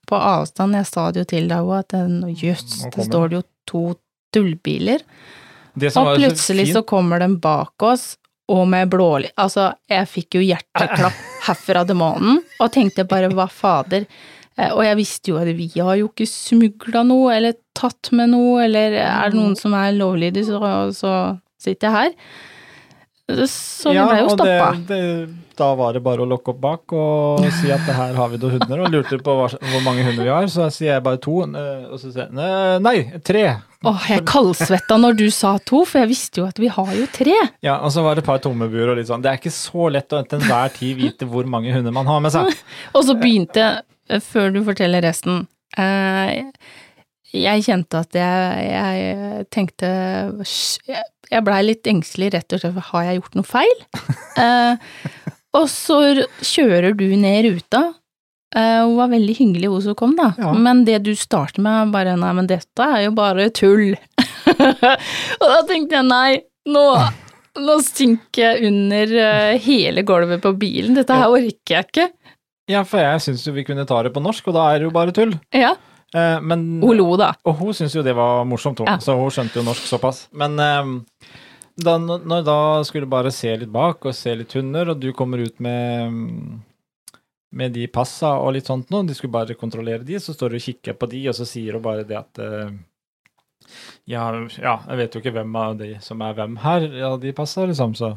på 0.07 0.15
avstand, 0.21 0.77
jeg 0.79 0.87
sa 0.87 1.09
det 1.11 1.25
jo 1.25 1.29
til 1.33 1.49
deg 1.51 1.67
òg, 1.67 1.73
at 1.81 1.97
det- 1.97 2.35
jøss, 2.45 2.77
det 2.95 3.07
står 3.09 3.33
det 3.33 3.41
jo 3.41 3.43
to 3.67 3.83
tullbiler. 4.35 5.03
det 5.75 5.91
som 5.93 6.05
Og 6.05 6.13
var 6.13 6.17
så 6.17 6.23
plutselig 6.29 6.67
fint- 6.69 6.77
så 6.79 6.83
kommer 6.87 7.19
den 7.25 7.39
bak 7.43 7.83
oss, 7.83 8.17
og 8.53 8.67
med 8.69 8.91
blålys 8.93 9.33
Altså, 9.41 9.73
jeg 9.89 10.07
fikk 10.15 10.35
jo 10.39 10.45
hjerteklapp 10.47 11.19
herfra 11.49 11.83
til 11.89 11.97
månen, 11.99 12.39
og 12.61 12.71
tenkte 12.73 13.07
bare 13.09 13.31
hva 13.35 13.49
fader. 13.51 14.07
Eh, 14.59 14.71
Og 14.73 14.85
jeg 14.87 14.97
visste 15.01 15.33
jo 15.33 15.39
at 15.41 15.51
vi 15.59 15.69
har 15.77 15.97
jo 16.01 16.09
ikke 16.13 16.29
smugla 16.31 17.03
noe, 17.07 17.35
eller 17.37 17.57
tatt 17.75 18.13
med 18.13 18.31
noe, 18.35 18.65
eller 18.65 18.99
er 19.03 19.31
det 19.33 19.39
noen 19.41 19.57
som 19.59 19.75
er 19.75 19.95
lovlydig, 19.97 20.45
så, 20.47 20.61
så 20.95 21.15
sitter 21.59 21.89
jeg 21.89 21.95
her. 21.95 22.19
Så 23.25 23.89
vi 23.89 23.97
ble 24.05 24.19
jo 24.21 24.33
stoppa. 24.35 24.67
Da 25.57 25.69
var 25.79 25.95
det 25.95 26.03
bare 26.05 26.25
å 26.25 26.27
lokke 26.29 26.51
opp 26.51 26.59
bak 26.61 26.93
og 26.99 27.45
si 27.57 27.71
at 27.73 27.85
det 27.87 27.95
her 27.95 28.17
har 28.19 28.29
vi 28.33 28.41
noen 28.43 28.57
hunder, 28.59 28.81
og 28.85 28.91
lurte 28.93 29.17
på 29.23 29.37
hva, 29.39 29.47
hvor 29.55 29.85
mange 29.87 30.03
hunder 30.05 30.27
vi 30.27 30.33
har. 30.33 30.49
Så 30.51 30.67
sier 30.75 30.97
jeg 30.97 31.05
bare 31.07 31.21
to, 31.23 31.39
eh, 31.47 31.87
og 31.89 31.97
så 32.03 32.11
sier 32.11 32.27
jeg 32.27 32.83
nei, 32.85 32.95
tre. 33.25 33.45
Åh, 33.87 34.05
jeg 34.11 34.25
kaldsvetta 34.29 34.99
når 35.01 35.17
du 35.23 35.25
sa 35.33 35.55
to, 35.63 35.85
for 35.89 36.03
jeg 36.03 36.11
visste 36.11 36.43
jo 36.43 36.49
at 36.51 36.61
vi 36.61 36.69
har 36.75 36.91
jo 36.99 37.07
tre. 37.15 37.39
Ja, 37.65 37.79
og 37.87 37.95
så 37.95 38.05
var 38.05 38.19
det 38.19 38.25
et 38.27 38.29
par 38.29 38.43
tomme 38.45 38.69
bur 38.73 38.91
og 38.93 38.99
litt 38.99 39.09
sånn. 39.09 39.25
Det 39.25 39.31
er 39.33 39.41
ikke 39.41 39.55
så 39.57 39.89
lett 39.95 40.13
å 40.13 40.21
til 40.27 40.43
enhver 40.43 40.75
tid 40.77 41.01
vite 41.01 41.29
hvor 41.31 41.49
mange 41.49 41.73
hunder 41.73 41.95
man 41.97 42.11
har 42.11 42.21
med 42.25 42.35
seg. 42.35 42.51
Og 42.99 43.05
så 43.09 43.17
begynte, 43.17 43.63
eh, 43.63 43.83
før 44.25 44.53
du 44.55 44.61
forteller 44.67 45.05
resten 45.05 45.47
eh, 45.81 46.45
Jeg 47.35 47.65
kjente 47.67 48.03
at 48.05 48.19
jeg, 48.19 48.65
jeg 48.69 49.47
tenkte 49.55 49.91
Jeg, 50.45 51.45
blei 51.47 51.61
litt 51.65 51.89
engstelig, 51.91 52.33
rett 52.37 52.57
og 52.57 52.63
slett, 52.63 52.77
for 52.77 52.91
har 52.93 53.09
jeg 53.09 53.21
gjort 53.23 53.41
noe 53.41 53.53
feil? 53.55 53.85
Eh, 54.35 54.75
og 55.55 55.69
så 55.71 56.01
kjører 56.43 56.97
du 56.99 57.05
ned 57.15 57.45
ruta. 57.47 57.85
Eh, 58.55 58.81
hun 58.83 58.97
var 58.99 59.13
veldig 59.13 59.35
hyggelig, 59.39 59.69
hun 59.71 59.83
som 59.83 59.97
kom, 59.99 60.17
da. 60.19 60.33
Ja. 60.39 60.53
Men 60.55 60.85
det 60.87 61.01
du 61.07 61.13
starter 61.19 61.63
med, 61.63 61.93
bare 61.95 62.17
nei, 62.19 62.33
men 62.39 62.49
dette 62.51 62.89
er 62.97 63.05
jo 63.07 63.13
bare 63.15 63.49
tull. 63.55 63.95
og 65.41 65.47
da 65.47 65.61
tenkte 65.69 65.99
jeg 65.99 66.07
nei, 66.07 66.43
nå, 66.71 66.85
nå 67.63 67.79
synker 67.87 68.43
jeg 68.45 68.71
under 68.71 69.15
eh, 69.25 69.63
hele 69.65 70.05
gulvet 70.07 70.43
på 70.45 70.55
bilen. 70.59 70.95
Dette 70.99 71.19
her 71.19 71.35
orker 71.35 71.79
jeg 71.79 71.89
ikke. 71.91 72.09
Ja, 72.71 72.81
for 72.89 73.03
jeg 73.03 73.21
syns 73.21 73.43
jo 73.45 73.53
vi 73.53 73.67
kunne 73.67 73.85
ta 73.89 73.99
det 74.07 74.15
på 74.15 74.23
norsk, 74.25 74.47
og 74.49 74.57
da 74.57 74.69
er 74.73 74.81
det 74.81 74.89
jo 74.89 74.95
bare 74.95 75.13
tull. 75.17 75.35
Ja, 75.53 75.75
Eh, 76.15 76.41
men 76.41 76.83
hun 76.83 76.97
lo, 76.97 77.09
da. 77.19 77.33
Og 77.43 77.59
hun 77.59 77.75
syntes 77.75 77.97
jo 77.97 78.05
det 78.07 78.15
var 78.15 78.45
morsomt, 78.47 78.79
hun. 78.79 78.91
Ja. 78.91 79.01
Så 79.03 79.17
hun 79.19 79.33
skjønte 79.35 79.59
jo 79.59 79.67
norsk 79.67 79.89
såpass. 79.89 80.25
Men 80.37 80.55
eh, 80.63 80.93
da, 81.83 81.97
når 81.99 82.45
da 82.47 82.59
skulle 82.87 83.11
bare 83.11 83.33
se 83.35 83.51
litt 83.59 83.73
bak 83.75 84.07
og 84.07 84.15
se 84.15 84.37
litt 84.39 84.55
hunder, 84.55 84.93
og 84.95 85.03
du 85.03 85.11
kommer 85.17 85.43
ut 85.43 85.59
med 85.65 86.63
med 87.55 87.71
de 87.71 87.85
passa 87.87 88.33
og 88.43 88.57
litt 88.57 88.67
sånt 88.67 88.89
nå, 88.91 89.05
de 89.07 89.15
skulle 89.15 89.31
bare 89.31 89.55
kontrollere 89.55 90.03
de, 90.03 90.17
så 90.19 90.33
står 90.35 90.51
du 90.51 90.57
og 90.59 90.65
kikker 90.65 90.97
på 90.99 91.07
de, 91.13 91.21
og 91.31 91.37
så 91.39 91.45
sier 91.47 91.77
hun 91.77 91.85
bare 91.85 92.03
det 92.09 92.17
at 92.19 92.41
eh, 92.43 92.73
ja, 94.11 94.25
ja, 94.59 94.73
jeg 94.89 94.99
vet 94.99 95.15
jo 95.15 95.23
ikke 95.23 95.33
hvem 95.37 95.55
av 95.61 95.77
de 95.79 95.93
som 96.03 96.25
er 96.27 96.35
hvem 96.35 96.57
her, 96.65 96.89
ja, 96.99 97.13
de 97.23 97.31
passa, 97.37 97.63
liksom, 97.71 97.95
så 97.95 98.11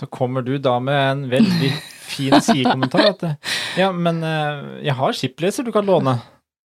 så 0.00 0.06
kommer 0.10 0.42
du 0.42 0.56
da 0.58 0.78
med 0.82 1.00
en 1.10 1.24
veldig 1.30 1.70
fin 2.04 2.34
sidekommentar 2.42 3.10
at 3.12 3.24
ja, 3.78 3.90
men 3.92 4.22
eh, 4.26 4.64
jeg 4.88 4.94
har 4.98 5.16
skipleser 5.16 5.66
du 5.66 5.72
kan 5.74 5.86
låne. 5.86 6.18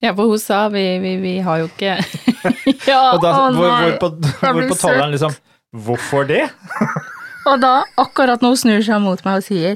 Ja, 0.01 0.13
for 0.15 0.31
hun 0.31 0.39
sa 0.39 0.69
vi, 0.71 0.85
vi, 1.03 1.17
vi 1.19 1.33
har 1.43 1.59
jo 1.59 1.67
ikke 1.67 1.97
Ja, 2.87 3.17
Og 3.17 3.23
da, 3.25 3.33
å 3.35 3.49
hvor, 3.51 3.67
nei. 3.67 3.89
hvorpå, 3.89 4.11
hvorpå 4.45 4.77
taleren 4.79 5.11
liksom 5.11 5.35
Hvorfor 5.75 6.29
det? 6.29 6.45
Og 7.51 7.59
da, 7.65 7.73
akkurat 7.99 8.45
når 8.45 8.55
hun 8.55 8.61
snur 8.63 8.85
seg 8.87 9.03
mot 9.03 9.25
meg 9.27 9.41
og 9.41 9.47
sier 9.49 9.75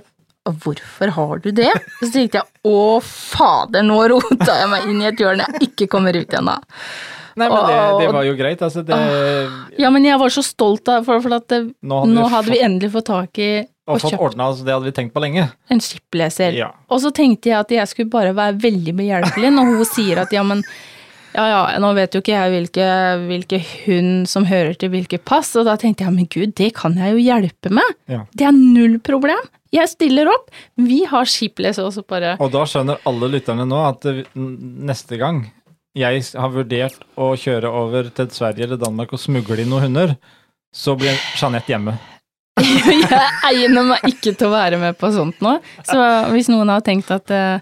Hvorfor 0.63 1.11
har 1.17 1.43
du 1.43 1.51
det? 1.55 1.73
Så 2.01 2.13
tenkte 2.15 2.39
jeg 2.39 2.71
å 2.71 3.01
fader, 3.03 3.83
nå 3.87 3.99
rota 4.15 4.57
jeg 4.61 4.71
meg 4.71 4.87
inn 4.91 5.03
i 5.03 5.11
et 5.11 5.21
hjørne 5.23 5.47
jeg 5.47 5.69
ikke 5.73 5.87
kommer 5.91 6.15
ut 6.19 6.25
igjen 6.25 6.49
av. 6.51 6.65
Nei, 7.41 7.49
men 7.49 7.59
det, 7.69 7.77
det 8.03 8.09
var 8.13 8.27
jo 8.27 8.33
greit. 8.39 8.63
Altså, 8.65 8.83
det 8.87 8.99
Ja, 9.81 9.91
men 9.95 10.05
jeg 10.05 10.19
var 10.21 10.33
så 10.35 10.45
stolt 10.45 10.89
av 10.93 11.07
for, 11.09 11.23
for 11.25 11.37
at 11.39 11.47
det, 11.53 11.63
Nå 11.81 12.03
hadde 12.03 12.15
nå 12.17 12.25
vi 12.27 12.35
hadde 12.37 12.55
vi 12.55 12.63
endelig 12.67 12.93
fått 12.97 13.09
tak 13.11 13.43
i 13.43 13.53
og 13.83 13.97
og 13.97 14.05
fått 14.05 14.21
ordna, 14.23 14.47
altså, 14.53 14.63
det 14.67 14.75
hadde 14.77 14.87
vi 14.87 14.95
tenkt 14.95 15.15
på 15.15 15.21
lenge. 15.25 15.49
en 15.69 15.81
skipleser. 15.83 16.55
Ja. 16.55 16.69
Og 16.87 17.01
så 17.03 17.11
tenkte 17.15 17.51
jeg 17.51 17.59
at 17.59 17.73
jeg 17.75 17.91
skulle 17.91 18.13
bare 18.13 18.35
være 18.37 18.61
veldig 18.63 18.95
behjelpelig 19.01 19.51
når 19.57 19.73
hun 19.73 19.89
sier 19.91 20.23
at 20.23 20.35
ja, 20.35 20.45
men 20.47 20.63
ja 21.33 21.47
ja, 21.49 21.61
nå 21.81 21.91
vet 21.97 22.15
jo 22.15 22.21
ikke 22.21 22.35
jeg 22.35 22.53
hvilke, 22.53 22.87
hvilke 23.25 23.59
hund 23.87 24.29
som 24.29 24.45
hører 24.47 24.77
til 24.79 24.93
hvilke 24.93 25.19
pass, 25.19 25.55
og 25.57 25.65
da 25.67 25.79
tenkte 25.81 26.05
jeg 26.05 26.15
men 26.15 26.29
gud, 26.31 26.53
det 26.61 26.75
kan 26.77 26.95
jeg 27.01 27.17
jo 27.17 27.25
hjelpe 27.25 27.73
med. 27.73 27.97
Ja. 28.13 28.23
Det 28.37 28.47
er 28.47 28.55
null 28.55 28.99
problem. 29.03 29.41
Jeg 29.73 29.89
stiller 29.89 30.29
opp. 30.29 30.51
Vi 30.77 31.01
har 31.09 31.29
skipleser 31.29 31.87
også 31.89 32.05
bare 32.05 32.35
Og 32.45 32.53
da 32.53 32.67
skjønner 32.69 33.01
alle 33.09 33.31
lytterne 33.33 33.65
nå 33.65 33.79
at 33.89 34.05
neste 34.37 35.17
gang 35.21 35.47
jeg 35.99 36.23
har 36.33 36.53
vurdert 36.53 37.03
å 37.21 37.33
kjøre 37.37 37.69
over 37.69 38.09
til 38.17 38.31
Sverige 38.33 38.65
eller 38.65 38.81
Danmark 38.81 39.13
og 39.13 39.21
smugle 39.21 39.61
inn 39.61 39.71
noen 39.73 39.91
hunder, 39.91 40.15
så 40.73 40.95
blir 40.97 41.19
Jeanette 41.37 41.75
hjemme. 41.75 41.99
Jeg 42.63 43.67
egner 43.67 43.87
meg 43.91 44.05
ikke 44.09 44.33
til 44.37 44.49
å 44.49 44.53
være 44.55 44.79
med 44.81 44.97
på 45.01 45.11
sånt 45.13 45.41
nå. 45.45 45.57
Så 45.89 45.99
hvis 46.33 46.51
noen 46.53 46.73
har 46.73 46.85
tenkt 46.85 47.11
at, 47.13 47.33
eh, 47.33 47.61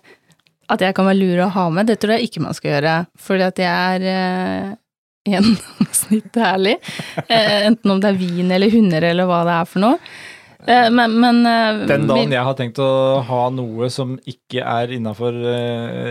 at 0.71 0.83
jeg 0.85 0.95
kan 0.95 1.09
være 1.09 1.19
lur 1.19 1.45
å 1.47 1.51
ha 1.55 1.67
med, 1.75 1.91
det 1.91 1.99
tror 2.03 2.17
jeg 2.17 2.29
ikke 2.31 2.45
man 2.45 2.57
skal 2.57 2.75
gjøre. 2.77 2.97
Fordi 3.19 3.47
at 3.47 3.63
jeg 3.63 3.71
er 3.71 4.07
eh, 4.15 4.73
gjennomsnittlig 5.31 6.45
ærlig. 6.55 6.77
Eh, 7.27 7.57
enten 7.71 7.95
om 7.95 8.03
det 8.03 8.13
er 8.13 8.21
vin 8.21 8.55
eller 8.55 8.75
hunder 8.75 9.09
eller 9.11 9.31
hva 9.31 9.43
det 9.49 9.57
er 9.59 9.71
for 9.73 9.87
noe. 9.87 9.99
Eh, 10.67 10.89
men, 10.95 11.19
men 11.23 11.43
Den 11.91 12.09
dagen 12.11 12.35
jeg 12.37 12.47
har 12.47 12.59
tenkt 12.59 12.83
å 12.83 12.93
ha 13.27 13.45
noe 13.55 13.91
som 13.91 14.19
ikke 14.23 14.63
er 14.63 14.95
innafor 14.99 15.39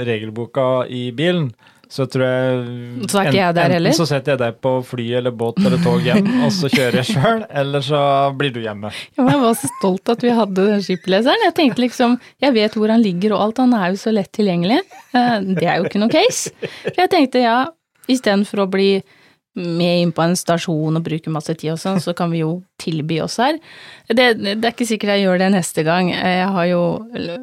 regelboka 0.08 0.88
i 0.88 1.10
bilen, 1.16 1.52
så 1.90 2.06
tror 2.06 2.22
jeg 2.26 3.10
Så 3.10 3.24
ikke 3.24 3.34
jeg? 3.34 3.58
Enten 3.58 3.96
så 3.98 4.06
setter 4.06 4.36
jeg 4.36 4.40
deg 4.44 4.58
på 4.62 4.74
fly 4.86 5.06
eller 5.20 5.34
båt 5.34 5.58
eller 5.64 5.82
tog 5.82 6.04
hjem, 6.06 6.28
og 6.46 6.52
så 6.54 6.70
kjører 6.70 7.00
jeg 7.02 7.08
sjøl, 7.16 7.44
eller 7.62 7.86
så 7.86 8.02
blir 8.38 8.54
du 8.54 8.60
hjemme. 8.62 8.92
Ja, 9.18 9.26
jeg 9.32 9.40
var 9.42 9.56
så 9.58 9.70
stolt 9.80 10.12
at 10.14 10.26
vi 10.26 10.34
hadde 10.38 10.68
den 10.70 10.84
skipleseren. 10.86 11.46
Jeg 11.48 11.56
tenkte 11.58 11.82
liksom, 11.86 12.20
jeg 12.46 12.54
vet 12.60 12.78
hvor 12.78 12.94
han 12.94 13.02
ligger 13.02 13.34
og 13.34 13.48
alt, 13.48 13.64
han 13.66 13.74
er 13.80 13.96
jo 13.96 14.02
så 14.04 14.14
lett 14.14 14.30
tilgjengelig. 14.38 14.84
Eh, 15.18 15.40
Det 15.58 15.66
er 15.66 15.80
jo 15.82 15.90
ikke 15.90 16.04
noe 16.04 16.14
case. 16.14 16.54
Jeg 16.94 17.10
tenkte 17.10 17.42
ja, 17.42 17.58
istedenfor 18.10 18.66
å 18.68 18.70
bli 18.70 18.92
med 19.60 20.04
inn 20.04 20.12
på 20.16 20.22
en 20.24 20.38
stasjon 20.38 20.96
og 20.96 21.04
bruke 21.04 21.32
masse 21.34 21.52
tid 21.58 21.74
og 21.74 21.80
sånn, 21.82 21.98
så 22.00 22.14
kan 22.16 22.30
vi 22.32 22.44
jo 22.44 22.52
tilby 22.80 23.18
oss 23.26 23.40
her. 23.42 23.58
Det, 24.08 24.28
det 24.46 24.54
er 24.62 24.72
ikke 24.72 24.88
sikkert 24.88 25.16
jeg 25.18 25.26
gjør 25.26 25.42
det 25.42 25.50
neste 25.58 25.84
gang. 25.84 26.14
Jeg 26.14 26.46
har 26.54 26.70
jo 26.70 26.84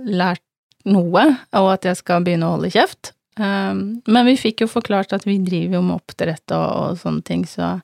lært 0.06 0.40
noe, 0.86 1.24
og 1.58 1.68
at 1.74 1.90
jeg 1.90 1.98
skal 1.98 2.22
begynne 2.24 2.46
å 2.46 2.54
holde 2.54 2.70
kjeft. 2.72 3.10
Um, 3.36 3.80
Men 4.08 4.26
vi 4.30 4.36
fikk 4.40 4.62
jo 4.64 4.68
forklart 4.70 5.12
at 5.12 5.26
vi 5.28 5.38
driver 5.44 5.76
jo 5.78 5.82
med 5.84 5.98
oppdrett 5.98 6.54
og, 6.56 6.66
og 6.90 7.00
sånne 7.02 7.24
ting, 7.26 7.42
så 7.48 7.74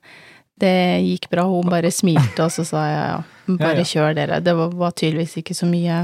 det 0.63 0.73
gikk 1.05 1.27
bra. 1.33 1.43
Hun 1.49 1.69
bare 1.69 1.91
smilte, 1.93 2.45
og 2.45 2.51
så 2.53 2.65
sa 2.65 2.83
jeg 2.89 3.01
ja, 3.03 3.17
bare 3.59 3.73
Ja, 3.77 3.83
ja. 3.83 3.89
kjør 3.89 4.15
dere. 4.17 4.39
Det 4.45 4.53
var, 4.57 4.73
var 4.79 4.95
tydeligvis 4.97 5.37
ikke 5.43 5.55
så 5.57 5.67
mye 5.69 5.97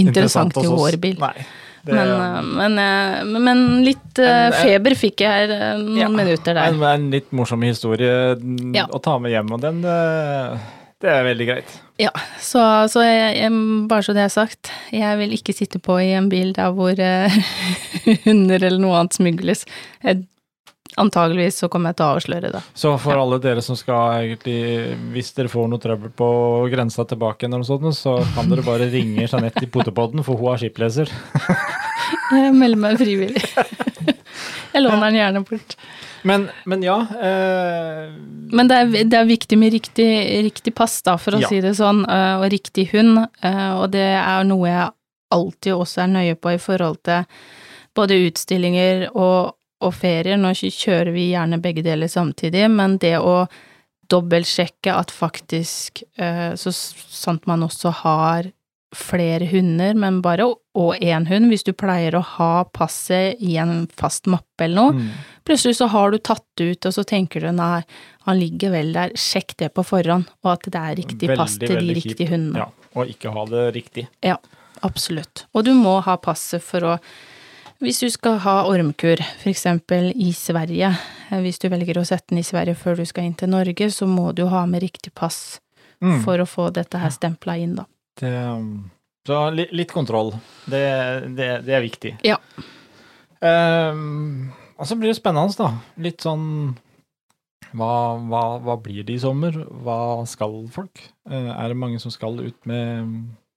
interessant 0.00 0.56
i 0.60 0.66
vår 0.68 0.98
bil. 1.02 1.16
Nei. 1.22 1.46
Det, 1.84 1.92
Men, 1.92 2.08
uh, 2.16 2.38
men, 2.56 2.78
uh, 2.80 3.40
men 3.44 3.58
litt 3.84 4.16
uh, 4.16 4.46
En- 4.48 4.54
feber 4.56 4.94
fikk 4.96 5.20
jeg 5.20 5.28
her 5.28 5.50
uh, 5.52 5.82
noen 5.82 5.98
Ja, 6.00 6.08
minutter 6.08 6.56
der. 6.56 6.70
En, 6.72 6.80
en 6.88 7.10
litt 7.12 7.28
morsom 7.36 7.60
historie 7.66 8.38
mm, 8.40 8.78
å 8.88 9.00
ta 9.04 9.18
med 9.20 9.34
hjem, 9.34 9.52
og 9.52 9.60
den 9.60 9.82
eh, 9.84 10.62
Det 11.04 11.10
er 11.12 11.24
veldig 11.26 11.46
greit. 11.50 11.72
Ja, 12.00 12.10
så, 12.40 12.60
så 12.90 13.02
jeg, 13.04 13.34
jeg, 13.36 13.52
bare 13.90 14.02
så 14.06 14.14
det 14.16 14.22
er 14.24 14.30
sagt, 14.32 14.70
jeg 14.90 15.18
vil 15.20 15.34
ikke 15.36 15.52
sitte 15.54 15.78
på 15.84 15.98
i 16.00 16.14
en 16.16 16.30
bil 16.32 16.54
der 16.56 16.72
hvor 16.74 16.96
uh, 16.96 17.34
hunder 18.24 18.56
eller 18.64 18.80
noe 18.82 18.96
annet 19.02 19.18
smugles. 19.18 19.66
Jeg, 20.02 20.24
antageligvis 21.00 21.58
så 21.60 21.68
kommer 21.68 21.92
jeg 21.92 21.98
til 22.00 22.06
å 22.06 22.14
avsløre 22.16 22.50
det. 22.54 22.62
Så 22.78 22.94
for 23.02 23.14
Ja. 23.14 23.20
alle 23.26 23.38
dere 23.42 23.62
som 23.66 23.74
skal 23.76 24.24
egentlig 24.28 24.58
Hvis 25.12 25.32
dere 25.36 25.50
får 25.50 25.66
noe 25.72 25.82
trøbbel 25.82 26.12
på 26.16 26.28
grensa 26.72 27.04
tilbake, 27.10 27.46
eller 27.48 27.60
noe 27.62 27.68
sånt, 27.68 27.98
så 27.98 28.16
kan 28.36 28.48
dere 28.50 28.64
bare 28.66 28.88
ringe 28.92 29.26
Jeanette 29.28 29.66
i 29.66 29.70
potepodden, 29.74 30.24
for 30.26 30.38
hun 30.40 30.54
har 30.54 30.62
skipleser. 30.64 31.10
Jeg 32.34 32.54
melder 32.56 32.80
meg 32.80 32.98
frivillig. 33.02 33.44
Jeg 34.74 34.82
låner 34.82 35.04
den 35.10 35.20
gjerne 35.20 35.44
bort. 35.46 35.76
Men, 36.24 36.46
men 36.64 36.82
ja 36.82 36.94
eh, 37.20 38.12
Men 38.54 38.68
det 38.70 38.76
er, 38.80 38.92
det 39.10 39.18
er 39.18 39.26
viktig 39.28 39.58
med 39.60 39.74
riktig, 39.74 40.08
riktig 40.46 40.72
pass, 40.76 41.00
da, 41.04 41.16
for 41.20 41.36
å 41.36 41.40
Ja. 41.42 41.48
si 41.50 41.60
det 41.60 41.74
sånn, 41.76 42.04
eh, 42.08 42.36
og 42.40 42.46
riktig 42.52 42.88
hund. 42.94 43.26
eh, 43.42 43.72
Og 43.76 43.90
det 43.92 44.06
er 44.16 44.44
noe 44.48 44.68
jeg 44.70 44.88
alltid 45.34 45.72
også 45.74 46.02
er 46.04 46.12
nøye 46.14 46.34
på 46.40 46.54
i 46.54 46.58
forhold 46.62 47.02
til 47.04 47.24
både 47.94 48.16
utstillinger 48.28 49.08
og, 49.14 49.54
og 49.82 49.94
ferier. 49.94 50.36
Nå 50.40 50.52
kjører 50.54 51.12
vi 51.12 51.28
gjerne 51.32 51.60
begge 51.62 51.82
deler 51.84 52.08
samtidig, 52.08 52.68
men 52.70 52.96
det 52.98 53.16
å 53.18 53.46
dobbeltsjekke 54.10 54.92
at 54.94 55.10
faktisk, 55.10 56.02
eh, 56.18 56.54
så 56.60 56.72
sant 56.72 57.46
man 57.46 57.62
også 57.66 57.92
har 58.04 58.50
flere 58.94 59.46
hunder, 59.50 59.94
men 59.94 60.20
bare 60.24 60.46
og 60.74 60.96
én 61.00 61.26
hund, 61.28 61.46
hvis 61.50 61.62
du 61.64 61.72
pleier 61.72 62.14
å 62.18 62.22
ha 62.22 62.64
passet 62.64 63.36
i 63.40 63.56
en 63.62 63.86
fast 63.94 64.26
mappe 64.26 64.64
eller 64.66 64.74
noe, 64.74 64.92
Mm. 64.94 65.10
plutselig 65.44 65.76
så 65.78 65.88
har 65.88 66.10
du 66.10 66.18
tatt 66.18 66.44
det 66.56 66.64
ut, 66.72 66.86
og 66.86 66.92
så 66.94 67.04
tenker 67.04 67.40
du 67.40 67.52
nei, 67.52 67.82
han 68.26 68.38
ligger 68.40 68.70
vel 68.72 68.92
der, 68.92 69.10
sjekk 69.10 69.56
det 69.58 69.74
på 69.74 69.84
forhånd, 69.84 70.26
og 70.44 70.52
at 70.52 70.62
det 70.70 70.74
er 70.80 70.94
riktig 70.96 71.36
pass 71.36 71.58
til 71.58 71.68
de 71.78 71.94
riktige 71.94 72.26
kjipt. 72.26 72.30
hundene. 72.30 72.56
Ja, 72.56 72.68
og 72.96 73.06
ikke 73.08 73.32
ha 73.32 73.44
det 73.46 73.74
riktig. 73.74 74.08
Ja, 74.22 74.36
absolutt. 74.82 75.44
Og 75.54 75.64
du 75.64 75.74
må 75.74 76.00
ha 76.02 76.16
passet 76.16 76.62
for 76.62 76.80
å 76.80 76.98
Hvis 77.82 77.98
du 78.00 78.08
skal 78.08 78.38
ha 78.38 78.62
ormkur, 78.70 79.18
eksempel 79.44 80.12
i 80.16 80.30
Sverige, 80.32 80.96
eh, 81.30 81.40
hvis 81.42 81.58
du 81.58 81.68
velger 81.68 81.94
å 81.98 82.06
sette 82.06 82.28
den 82.30 82.38
i 82.38 82.42
Sverige 82.42 82.76
før 82.76 82.96
du 82.96 83.04
skal 83.04 83.24
inn 83.24 83.34
til 83.34 83.48
Norge, 83.48 83.90
så 83.90 84.06
må 84.06 84.32
du 84.34 84.46
ha 84.46 84.64
med 84.64 84.80
riktig 84.82 85.12
pass 85.14 85.58
Mm. 86.00 86.22
for 86.24 86.38
å 86.38 86.46
få 86.46 86.72
dette 86.72 86.98
her 86.98 87.10
stempla 87.10 87.58
inn, 87.60 87.74
da. 87.74 87.84
Det, 88.20 88.32
så 89.26 89.40
litt 89.54 89.92
kontroll. 89.92 90.34
Det, 90.70 90.84
det, 91.36 91.50
det 91.66 91.76
er 91.76 91.84
viktig. 91.84 92.14
Ja. 92.26 92.38
Um, 93.44 94.52
og 94.78 94.88
så 94.88 94.96
blir 94.98 95.12
det 95.12 95.18
spennende, 95.18 95.54
da. 95.58 95.70
Litt 96.00 96.24
sånn 96.24 96.74
hva, 97.74 98.14
hva, 98.30 98.42
hva 98.62 98.76
blir 98.82 99.06
det 99.06 99.16
i 99.16 99.22
sommer? 99.22 99.56
Hva 99.84 100.22
skal 100.30 100.62
folk? 100.72 101.00
Eh, 101.26 101.50
er 101.50 101.72
det 101.72 101.78
mange 101.78 101.98
som 102.02 102.12
skal 102.14 102.38
ut 102.38 102.68
med, 102.70 103.14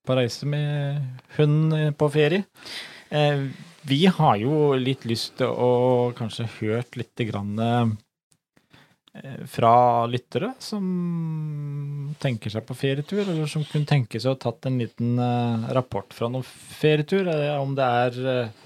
på 0.08 0.18
reise 0.18 0.50
med 0.50 1.04
hund 1.38 1.76
eh, 1.78 1.92
på 1.94 2.10
ferie? 2.14 2.48
Eh, 3.14 3.46
vi 3.88 4.00
har 4.10 4.40
jo 4.42 4.74
litt 4.80 5.06
lyst 5.08 5.38
til 5.40 5.54
å 5.54 6.10
kanskje 6.18 6.48
hørt 6.58 6.98
litt 7.00 7.28
grann 7.30 7.54
eh, 7.62 7.94
fra 9.50 10.06
lyttere 10.10 10.54
som 10.64 10.84
tenker 12.22 12.54
seg 12.54 12.66
på 12.68 12.76
ferietur, 12.78 13.24
eller 13.26 13.50
som 13.50 13.66
kunne 13.68 13.88
tenke 13.90 14.20
seg 14.22 14.36
å 14.36 14.40
tatt 14.42 14.68
en 14.70 14.80
liten 14.82 15.18
eh, 15.22 15.68
rapport 15.78 16.14
fra 16.16 16.30
noen 16.32 16.46
ferietur, 16.48 17.28
eh, 17.32 17.56
om 17.62 17.76
det 17.78 17.88
er 18.04 18.20
eh, 18.34 18.66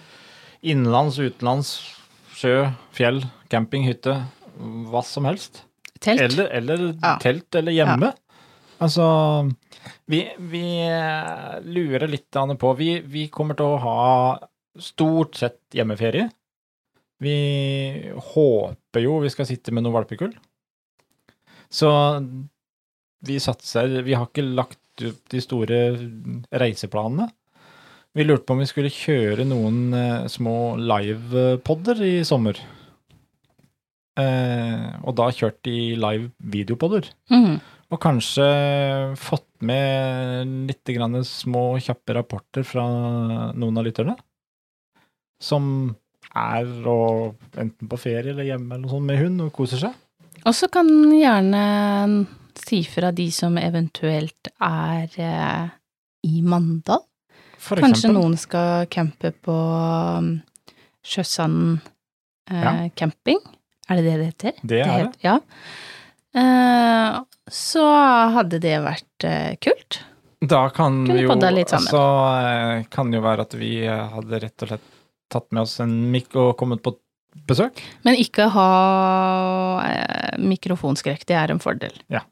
innenlands, 0.71 1.19
utenlands, 1.21 1.73
sjø, 2.37 2.69
fjell, 2.95 3.21
camping, 3.51 3.85
hytte, 3.89 4.17
hva 4.91 5.03
som 5.05 5.27
helst. 5.29 5.63
Telt. 6.01 6.21
Eller, 6.21 6.49
eller 6.57 6.85
Ja. 6.95 7.15
telt 7.21 7.55
eller 7.55 7.75
hjemme. 7.75 8.11
Altså, 8.81 9.05
vi, 10.09 10.23
vi 10.51 10.63
eh, 10.87 11.59
lurer 11.61 12.07
litt 12.09 12.31
på 12.31 12.73
vi, 12.77 12.95
vi 13.05 13.27
kommer 13.29 13.57
til 13.57 13.65
å 13.75 13.81
ha 13.83 13.99
stort 14.81 15.35
sett 15.37 15.59
hjemmeferie. 15.75 16.29
Vi 17.21 17.35
håper 18.33 19.03
jo 19.03 19.19
vi 19.21 19.29
skal 19.33 19.47
sitte 19.49 19.73
med 19.73 19.85
noe 19.85 19.95
valpekull. 19.99 20.33
Så 21.71 21.89
vi 23.21 23.37
satser 23.39 24.01
Vi 24.03 24.15
har 24.17 24.25
ikke 24.27 24.43
lagt 24.43 24.79
ut 25.01 25.21
de 25.31 25.41
store 25.41 25.77
reiseplanene. 26.51 27.29
Vi 28.11 28.25
lurte 28.25 28.43
på 28.43 28.57
om 28.57 28.59
vi 28.59 28.67
skulle 28.67 28.91
kjøre 28.91 29.45
noen 29.47 29.93
eh, 29.95 30.25
små 30.27 30.75
livepodder 30.75 32.01
i 32.03 32.15
sommer. 32.27 32.57
Eh, 34.19 34.89
og 35.05 35.15
da 35.15 35.29
kjørt 35.31 35.69
i 35.71 35.93
live 35.95 36.31
videopodder. 36.53 37.07
Mhm. 37.31 37.61
Og 37.91 37.99
kanskje 37.99 38.45
fått 39.19 39.49
med 39.67 40.51
litt 40.69 40.91
grann 40.95 41.17
små, 41.27 41.75
kjappe 41.83 42.15
rapporter 42.15 42.63
fra 42.63 42.85
noen 43.51 43.79
av 43.79 43.83
lytterne. 43.83 44.15
Som 45.43 45.65
er 46.35 46.87
og, 46.87 47.35
enten 47.59 47.89
på 47.91 47.97
ferie 47.99 48.31
eller 48.31 48.47
hjemme 48.47 48.73
eller 48.75 48.85
noe 48.85 48.93
sånt 48.95 49.05
med 49.09 49.19
hund 49.19 49.41
og 49.45 49.51
koser 49.53 49.81
seg. 49.87 49.93
Og 50.45 50.55
så 50.57 50.69
kan 50.73 50.87
gjerne 51.13 51.63
si 52.57 52.81
fra 52.89 53.11
de 53.15 53.27
som 53.31 53.57
eventuelt 53.61 54.49
er 54.63 55.09
eh, 55.21 55.69
i 56.27 56.41
Mandal. 56.41 57.03
For 57.61 57.77
Kanskje 57.77 58.07
eksempel. 58.07 58.17
noen 58.17 58.37
skal 58.41 58.87
campe 58.89 59.31
på 59.45 59.53
um, 59.53 60.31
Sjøsanden 61.05 61.79
eh, 62.49 62.63
Ja. 62.63 62.73
camping. 62.97 63.37
Er 63.89 63.99
det 63.99 64.03
det 64.07 64.17
det 64.17 64.25
heter? 64.31 64.53
Det 64.63 64.79
er 64.81 64.85
det. 64.87 64.99
het- 65.05 65.19
Ja. 65.23 65.35
Eh, 66.33 67.19
så 67.51 67.83
hadde 68.37 68.59
det 68.63 68.77
vært 68.85 69.25
eh, 69.27 69.55
kult. 69.61 69.99
Da 70.41 70.69
kan 70.73 71.03
Kunne 71.05 71.17
vi 71.19 71.25
jo. 71.27 71.35
Så 71.35 71.77
altså, 71.77 72.89
kan 72.89 73.11
det 73.11 73.19
jo 73.19 73.25
være 73.25 73.41
at 73.45 73.53
vi 73.59 73.71
eh, 73.85 74.07
hadde 74.15 74.39
rett 74.41 74.63
og 74.65 74.71
slett 74.71 74.87
tatt 75.31 75.47
med 75.51 75.63
oss 75.63 75.79
en 75.83 75.93
mikk 76.13 76.35
og 76.39 76.53
kommet 76.59 76.83
på 76.85 76.95
besøk. 77.47 77.81
Men 78.05 78.19
ikke 78.19 78.49
ha 78.51 78.67
eh, 79.87 80.37
mikrofonskrekk, 80.41 81.25
det 81.29 81.37
er 81.39 81.53
en 81.53 81.61
fordel. 81.63 81.95
Ja. 82.11 82.25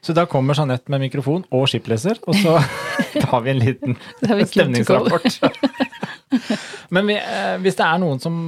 Så 0.00 0.14
da 0.14 0.24
kommer 0.30 0.56
Jeanette 0.56 0.92
med 0.92 1.02
mikrofon 1.02 1.42
og 1.54 1.66
skipleser, 1.70 2.20
og 2.24 2.36
så 2.38 2.56
tar 3.24 3.42
vi 3.44 3.52
en 3.52 3.62
liten 3.62 3.98
vi 4.22 4.46
stemningsrapport. 4.46 5.26
men 6.94 7.10
vi, 7.10 7.18
eh, 7.18 7.56
hvis 7.64 7.78
det 7.80 7.88
er 7.88 8.00
noen 8.02 8.22
som, 8.22 8.38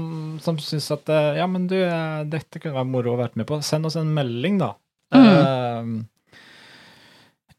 som 0.43 0.61
syns 0.63 0.91
at 0.95 1.11
eh, 1.13 1.41
ja, 1.41 1.49
men 1.51 1.67
du, 1.71 1.77
dette 2.31 2.63
kunne 2.63 2.79
være 2.79 2.93
moro 2.93 3.17
å 3.17 3.21
være 3.21 3.43
med 3.43 3.51
på, 3.51 3.61
send 3.67 3.91
oss 3.91 3.99
en 4.01 4.15
melding, 4.15 4.61
da. 4.63 4.75
Mm. 5.11 6.05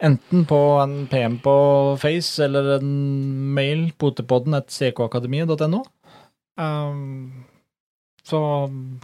Enten 0.01 0.45
på 0.49 0.57
en 0.81 1.07
PM 1.07 1.37
på 1.43 1.53
Face 2.01 2.41
eller 2.41 2.79
en 2.79 2.93
mail 3.53 3.91
potepodden 4.01 4.57
at 4.57 4.73
ckakademiet.no. 4.73 5.83
Um, 6.57 7.43
så 8.25 8.39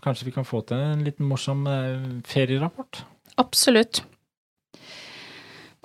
kanskje 0.02 0.28
vi 0.30 0.34
kan 0.34 0.48
få 0.48 0.64
til 0.66 0.82
en 0.82 1.04
liten 1.06 1.28
morsom 1.30 1.68
eh, 1.70 2.08
ferierapport. 2.26 3.04
Absolutt. 3.38 4.02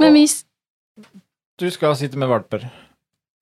Men 0.00 0.16
vi 0.16 0.26
Du 1.60 1.68
skal 1.70 1.96
sitte 1.96 2.18
med 2.18 2.28
valper. 2.32 2.66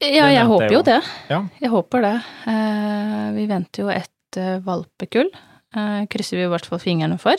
Ja, 0.01 0.27
jeg 0.33 0.47
håper 0.49 0.73
jo 0.73 0.81
jo. 0.81 0.85
det. 0.87 1.01
Ja. 1.29 1.41
Jeg 1.61 1.71
håper 1.71 2.03
det. 2.05 2.15
Uh, 2.49 3.27
vi 3.37 3.47
venter 3.51 3.85
jo 3.85 3.91
et 3.93 4.39
uh, 4.41 4.59
valpekull. 4.65 5.31
Uh, 5.77 6.07
krysser 6.11 6.41
vi 6.41 6.47
i 6.47 6.51
hvert 6.51 6.67
fall 6.67 6.81
fingrene 6.83 7.19
for. 7.21 7.39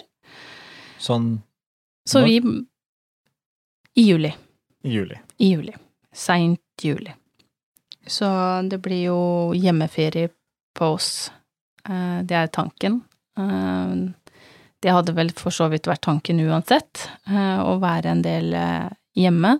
Sånn 1.02 1.42
Så 2.08 2.22
Når? 2.22 2.28
vi 2.28 2.62
I 3.96 4.02
juli. 4.02 4.34
i 4.84 4.90
juli. 4.90 5.20
I 5.38 5.52
juli. 5.52 5.74
Seint 6.14 6.62
juli. 6.82 7.14
Så 8.08 8.26
det 8.70 8.78
blir 8.82 9.04
jo 9.04 9.20
hjemmeferie 9.54 10.30
på 10.74 10.86
oss. 10.96 11.32
Eh, 11.90 12.22
det 12.24 12.36
er 12.36 12.48
tanken. 12.48 13.02
Eh, 13.38 13.96
det 14.82 14.94
hadde 14.96 15.14
vel 15.14 15.30
for 15.38 15.54
så 15.54 15.68
vidt 15.70 15.90
vært 15.90 16.02
tanken 16.08 16.40
uansett, 16.42 17.10
eh, 17.28 17.60
å 17.62 17.78
være 17.80 18.16
en 18.16 18.24
del 18.26 18.56
hjemme. 19.16 19.60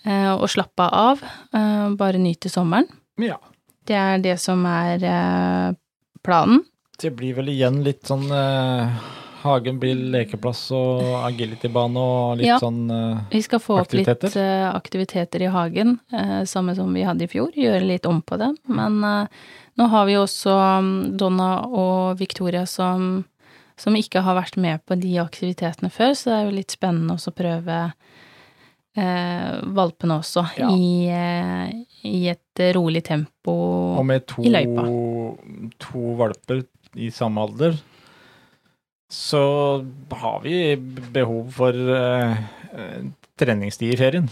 Og 0.00 0.46
slappe 0.48 0.80
av. 0.80 1.20
Bare 1.52 2.16
nyte 2.16 2.48
sommeren. 2.48 2.86
Ja. 3.20 3.36
Det 3.84 3.92
er 3.94 4.22
det 4.24 4.38
som 4.40 4.64
er 4.64 5.76
planen. 6.24 6.62
Det 6.96 7.10
blir 7.12 7.34
vel 7.36 7.50
igjen 7.52 7.82
litt 7.84 8.08
sånn 8.08 8.24
Hagen 9.40 9.78
blir 9.80 9.94
lekeplass 10.12 10.66
og 10.76 11.00
agility-bane 11.24 11.96
og 12.00 12.38
litt 12.40 12.46
Ja. 12.50 12.58
sånn 12.60 12.90
eh, 12.92 13.20
Vi 13.32 13.40
skal 13.42 13.58
få 13.62 13.78
opp 13.80 13.92
litt 13.92 14.08
Aktiviteter? 14.08 14.36
eh, 14.40 14.68
aktiviteter 14.74 15.42
i 15.42 15.50
hagen, 15.52 15.98
uh, 16.12 16.44
samme 16.44 16.74
som 16.76 16.92
vi 16.94 17.02
hadde 17.06 17.24
i 17.24 17.30
fjor. 17.30 17.50
Gjøre 17.56 17.86
litt 17.86 18.06
om 18.06 18.20
på 18.22 18.36
det. 18.38 18.50
Men 18.68 19.02
eh, 19.04 19.26
nå 19.80 19.86
har 19.88 20.04
vi 20.06 20.18
også 20.20 20.52
mm, 20.82 21.16
Donna 21.16 21.50
og 21.66 22.18
Victoria 22.20 22.66
som, 22.66 23.24
som 23.80 23.96
ikke 23.96 24.20
har 24.26 24.36
vært 24.36 24.56
med 24.60 24.84
på 24.84 24.98
de 25.00 25.16
aktivitetene 25.22 25.90
før, 25.90 26.12
så 26.12 26.30
det 26.30 26.36
er 26.38 26.44
jo 26.50 26.56
litt 26.58 26.70
spennende 26.76 27.16
også 27.16 27.32
å 27.32 27.38
prøve 27.40 27.80
valpene 29.70 30.16
også 30.18 30.42
Ja. 30.58 30.68
i, 30.74 31.06
i 32.04 32.28
et 32.28 32.60
rolig 32.74 33.04
tempo. 33.06 33.54
i 34.02 34.50
løypa. 34.50 34.82
Og 34.82 35.38
med 35.46 35.78
to, 35.78 35.78
to 35.78 36.14
valper 36.18 36.64
i 36.96 37.08
samme 37.14 37.38
alder, 37.46 37.78
så 39.10 39.84
har 40.10 40.40
vi 40.40 40.76
behov 41.12 41.50
for 41.50 41.74
eh, 41.74 42.36
eh, 42.72 43.00
treningstid 43.40 43.94
i 43.94 43.98
ferien. 43.98 44.28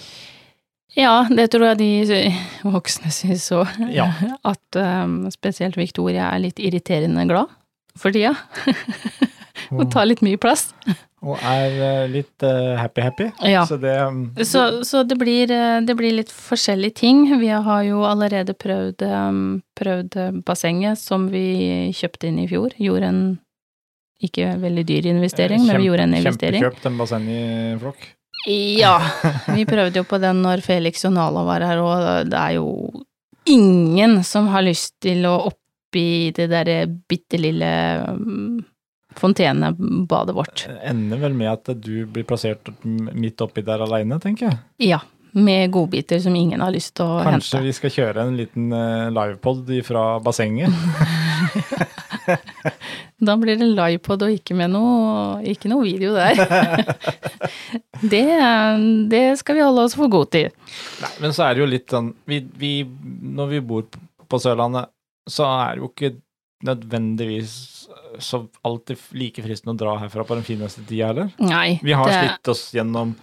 Ja, 0.97 1.27
det 1.31 1.51
tror 1.53 1.73
jeg 1.73 1.81
de 1.83 2.71
voksne 2.71 3.11
syns 3.13 3.49
òg. 3.55 3.75
Ja. 3.93 4.07
At 4.53 4.79
um, 4.79 5.25
spesielt 5.35 5.77
Victoria 5.79 6.31
er 6.31 6.45
litt 6.47 6.63
irriterende 6.63 7.27
glad 7.29 7.51
for 7.99 8.15
tida. 8.15 8.37
Og, 9.75 9.83
tar 9.91 10.07
litt 10.07 10.23
mye 10.25 10.39
plass. 10.41 10.71
og 11.21 11.43
er 11.43 11.75
eh, 11.83 12.05
litt 12.09 12.45
happy-happy. 12.79 13.27
Ja. 13.51 13.65
Så 13.69 13.77
det 13.83 13.97
mm, 13.99 14.39
Så, 14.47 14.63
så 14.87 15.03
det, 15.05 15.19
blir, 15.19 15.51
eh, 15.51 15.81
det 15.85 15.97
blir 15.99 16.15
litt 16.15 16.31
forskjellige 16.33 17.01
ting. 17.03 17.27
Vi 17.43 17.51
har 17.51 17.83
jo 17.85 18.05
allerede 18.07 18.55
prøvd, 18.55 19.03
um, 19.03 19.43
prøvd 19.77 20.17
bassenget 20.47 21.03
som 21.03 21.27
vi 21.35 21.91
kjøpte 21.99 22.31
inn 22.31 22.39
i 22.41 22.47
fjor. 22.49 22.79
Gjorde 22.79 23.11
en 23.11 23.23
ikke 24.25 24.55
veldig 24.59 24.85
dyr 24.87 25.11
investering, 25.13 25.65
men 25.67 25.79
vi 25.79 25.89
gjorde 25.89 26.07
en 26.09 26.17
investering. 26.19 26.63
Kjempekjøpt 26.63 26.89
en 26.91 26.97
basseng 26.99 27.29
i 27.31 27.43
flokk. 27.83 28.09
Ja, 28.49 28.97
vi 29.55 29.67
prøvde 29.69 30.01
jo 30.01 30.07
på 30.09 30.19
den 30.23 30.43
når 30.45 30.63
Felix 30.65 31.05
og 31.09 31.15
Nala 31.17 31.43
var 31.47 31.65
her, 31.67 31.83
og 31.83 32.31
det 32.31 32.39
er 32.39 32.57
jo 32.57 32.69
ingen 33.49 34.23
som 34.27 34.49
har 34.53 34.65
lyst 34.67 34.97
til 35.05 35.27
å 35.29 35.37
oppi 35.51 36.31
det 36.37 36.49
derre 36.53 36.81
bitte 36.87 37.41
lille 37.41 37.71
mm, 38.15 38.59
fontenebadet 39.19 40.37
vårt. 40.37 40.67
Ender 40.87 41.23
vel 41.23 41.37
med 41.37 41.53
at 41.53 41.73
du 41.79 42.07
blir 42.07 42.27
plassert 42.29 42.71
midt 42.85 43.41
oppi 43.45 43.65
der 43.67 43.85
aleine, 43.87 44.21
tenker 44.23 44.51
jeg. 44.51 44.61
Ja, 44.91 45.01
med 45.39 45.73
godbiter 45.75 46.21
som 46.23 46.37
ingen 46.37 46.63
har 46.65 46.73
lyst 46.75 46.95
til 46.99 47.09
å 47.09 47.23
Kanskje 47.25 47.59
hente. 47.59 47.67
vi 47.67 47.77
skal 47.77 47.95
kjøre 47.95 48.27
en 48.27 48.37
liten 48.39 48.73
uh, 48.73 49.09
livepod 49.15 49.71
fra 49.87 50.05
bassenget? 50.25 50.73
Da 53.29 53.35
blir 53.41 53.59
det 53.59 53.67
livepod 53.67 54.23
og 54.23 54.35
ikke 54.35 54.55
med 54.55 54.71
noe, 54.71 55.41
ikke 55.49 55.71
noe 55.71 55.83
video 55.83 56.13
der. 56.15 56.39
det, 58.13 58.27
det 59.11 59.25
skal 59.41 59.59
vi 59.59 59.65
holde 59.65 59.89
oss 59.89 59.97
for 59.99 60.13
god 60.13 60.31
til. 60.37 60.53
Nei, 61.03 61.11
men 61.25 61.35
så 61.35 61.49
er 61.49 61.57
det 61.57 61.65
jo 61.65 61.73
litt 61.73 61.91
sånn 61.91 62.13
vi, 62.31 62.39
vi, 62.61 62.73
Når 62.87 63.51
vi 63.57 63.65
bor 63.73 63.89
på 64.29 64.41
Sørlandet, 64.43 64.93
så 65.29 65.49
er 65.49 65.75
det 65.75 65.83
jo 65.83 65.91
ikke 65.91 66.13
nødvendigvis 66.69 67.57
så 68.19 68.43
alltid 68.67 69.03
like 69.19 69.43
fristende 69.45 69.75
å 69.77 69.79
dra 69.79 69.97
herfra 70.03 70.25
på 70.27 70.39
den 70.39 70.47
fineste 70.47 70.83
tida 70.87 71.11
heller. 71.11 71.31
Nei. 71.43 71.79
Vi 71.85 71.95
har 71.95 72.09
det, 72.11 72.19
slitt 72.19 72.51
oss 72.55 72.65
gjennom 72.75 73.15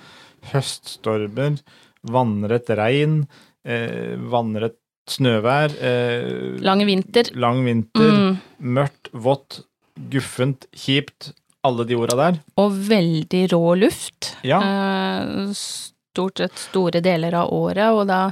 høststormer, 0.52 1.58
vannrett 2.06 2.70
regn, 2.78 3.22
eh, 3.66 4.16
vannrett 4.32 4.78
snøvær, 5.08 5.74
eh, 5.82 6.60
Lang 6.66 6.84
vinter. 6.86 7.30
lang 7.36 7.64
vinter, 7.66 8.12
Mm, 8.12 8.38
mørkt, 8.62 9.10
vått, 9.14 9.62
guffent, 10.10 10.66
kjipt. 10.76 11.34
Alle 11.66 11.84
de 11.86 11.96
orda 11.98 12.16
der. 12.16 12.40
og 12.58 12.72
veldig 12.72 13.50
rå 13.52 13.76
luft. 13.80 14.36
Ja. 14.44 14.60
Eh, 14.62 15.48
stort 15.54 16.38
sett 16.38 16.58
store 16.58 17.02
deler 17.02 17.34
av 17.34 17.50
året, 17.52 17.90
og 17.92 18.08
da 18.08 18.32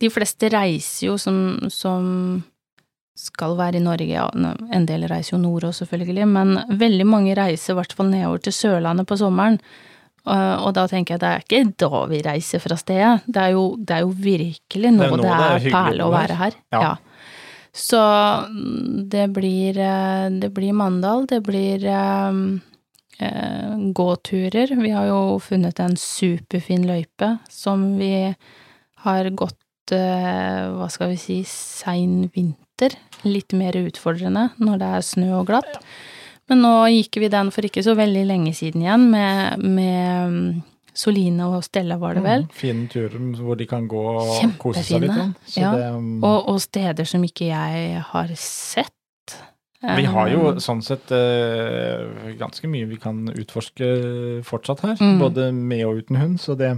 De 0.00 0.08
fleste 0.10 0.50
reiser 0.50 1.06
jo 1.06 1.16
som, 1.16 1.68
som 1.70 2.42
skal 3.16 3.54
være 3.56 3.76
i 3.76 3.80
Norge, 3.80 4.24
en 4.74 4.86
del 4.86 5.06
reiser 5.08 5.36
jo 5.36 5.38
nord 5.38 5.62
òg, 5.62 5.72
selvfølgelig, 5.72 6.26
men 6.28 6.78
veldig 6.78 7.06
mange 7.06 7.34
reiser 7.36 7.72
i 7.72 7.76
hvert 7.78 7.92
fall 7.94 8.06
nedover 8.10 8.42
til 8.42 8.52
Sørlandet 8.52 9.06
på 9.06 9.16
sommeren. 9.16 9.60
Uh, 10.24 10.56
og 10.64 10.70
da 10.72 10.86
tenker 10.88 11.14
jeg 11.14 11.20
det 11.20 11.30
er 11.30 11.42
ikke 11.44 11.64
da 11.84 12.04
vi 12.08 12.20
reiser 12.24 12.62
fra 12.62 12.78
stedet, 12.80 13.26
det 13.28 13.42
er 13.42 13.56
jo, 13.58 13.64
det 13.76 13.98
er 13.98 14.06
jo 14.06 14.12
virkelig 14.16 14.92
nå 14.94 15.02
Det 15.02 15.10
er 15.10 15.18
det 15.20 15.32
er, 15.32 15.58
det 15.58 15.68
er 15.68 15.74
perle 15.74 16.06
å 16.06 16.14
være. 16.14 16.38
her. 16.40 16.56
Ja. 16.72 16.80
Ja. 16.86 16.94
Så 17.74 17.98
mm, 17.98 19.08
det 19.10 19.26
blir, 19.34 19.78
eh, 19.78 20.30
det 20.30 20.52
blir 20.54 20.72
Mandal, 20.72 21.26
det 21.26 21.40
blir 21.42 21.82
um, 21.90 22.60
uh, 23.18 23.74
gåturer. 23.92 24.76
Vi 24.78 24.92
har 24.94 25.08
jo 25.10 25.40
funnet 25.42 25.82
en 25.82 25.96
superfin 25.98 26.86
løype 26.86 27.32
som 27.50 27.96
vi 27.98 28.14
har 29.04 29.30
gått, 29.34 29.58
uh, 29.90 30.70
hva 30.78 30.86
skal 30.88 31.12
vi 31.12 31.18
si, 31.18 31.40
sein 31.50 32.30
vinter. 32.30 32.94
Litt 33.26 33.52
mer 33.56 33.74
utfordrende 33.82 34.52
når 34.62 34.80
det 34.80 34.92
er 34.94 35.08
snø 35.10 35.32
og 35.40 35.50
glatt. 35.50 35.82
Men 36.50 36.60
nå 36.60 36.72
gikk 36.92 37.16
vi 37.22 37.28
den 37.32 37.50
for 37.54 37.64
ikke 37.64 37.82
så 37.86 37.94
veldig 37.96 38.24
lenge 38.28 38.52
siden 38.56 38.82
igjen, 38.84 39.06
med, 39.10 39.62
med 39.64 40.32
mm, 40.32 40.62
Soline 40.94 41.46
og 41.48 41.62
Stella, 41.64 41.96
var 41.98 42.14
det 42.18 42.22
vel. 42.26 42.42
Mm, 42.44 42.50
fine 42.54 42.88
turer 42.92 43.22
hvor 43.40 43.56
de 43.58 43.66
kan 43.66 43.86
gå 43.88 44.02
og 44.20 44.58
kose 44.60 44.82
seg 44.84 45.06
litt. 45.06 45.16
Ja. 45.56 45.72
det, 45.74 45.88
um, 45.96 46.18
Og, 46.22 46.50
og 46.52 46.60
steder 46.60 47.08
som 47.08 47.24
ikke 47.24 47.48
jeg 47.48 48.02
har 48.10 48.34
sett. 48.36 48.90
Vi 49.84 50.04
har 50.08 50.28
jo 50.32 50.46
Eh, 50.54 50.60
sånn 50.64 50.80
sett 50.80 51.10
eh, 51.12 52.32
ganske 52.40 52.68
mye 52.72 52.86
vi 52.88 52.96
kan 52.96 53.18
utforske 53.28 53.88
fortsatt 54.46 54.80
her, 54.80 54.94
Mm. 55.00 55.18
både 55.20 55.52
med 55.52 55.84
og 55.84 55.98
uten 56.00 56.16
hund, 56.16 56.38
så 56.40 56.56
det 56.56 56.70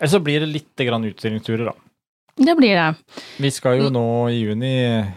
Eller 0.00 0.08
så 0.10 0.20
blir 0.24 0.40
det 0.40 0.48
litt 0.48 0.76
grann 0.76 1.04
utstillingsturer, 1.04 1.64
da. 1.70 1.72
Det 2.36 2.56
blir 2.56 2.74
det. 2.76 2.96
Vi 3.38 3.50
skal 3.50 3.76
jo 3.78 3.88
Mm. 3.90 3.92
nå 3.92 4.28
i 4.32 4.40
juni 4.40 5.14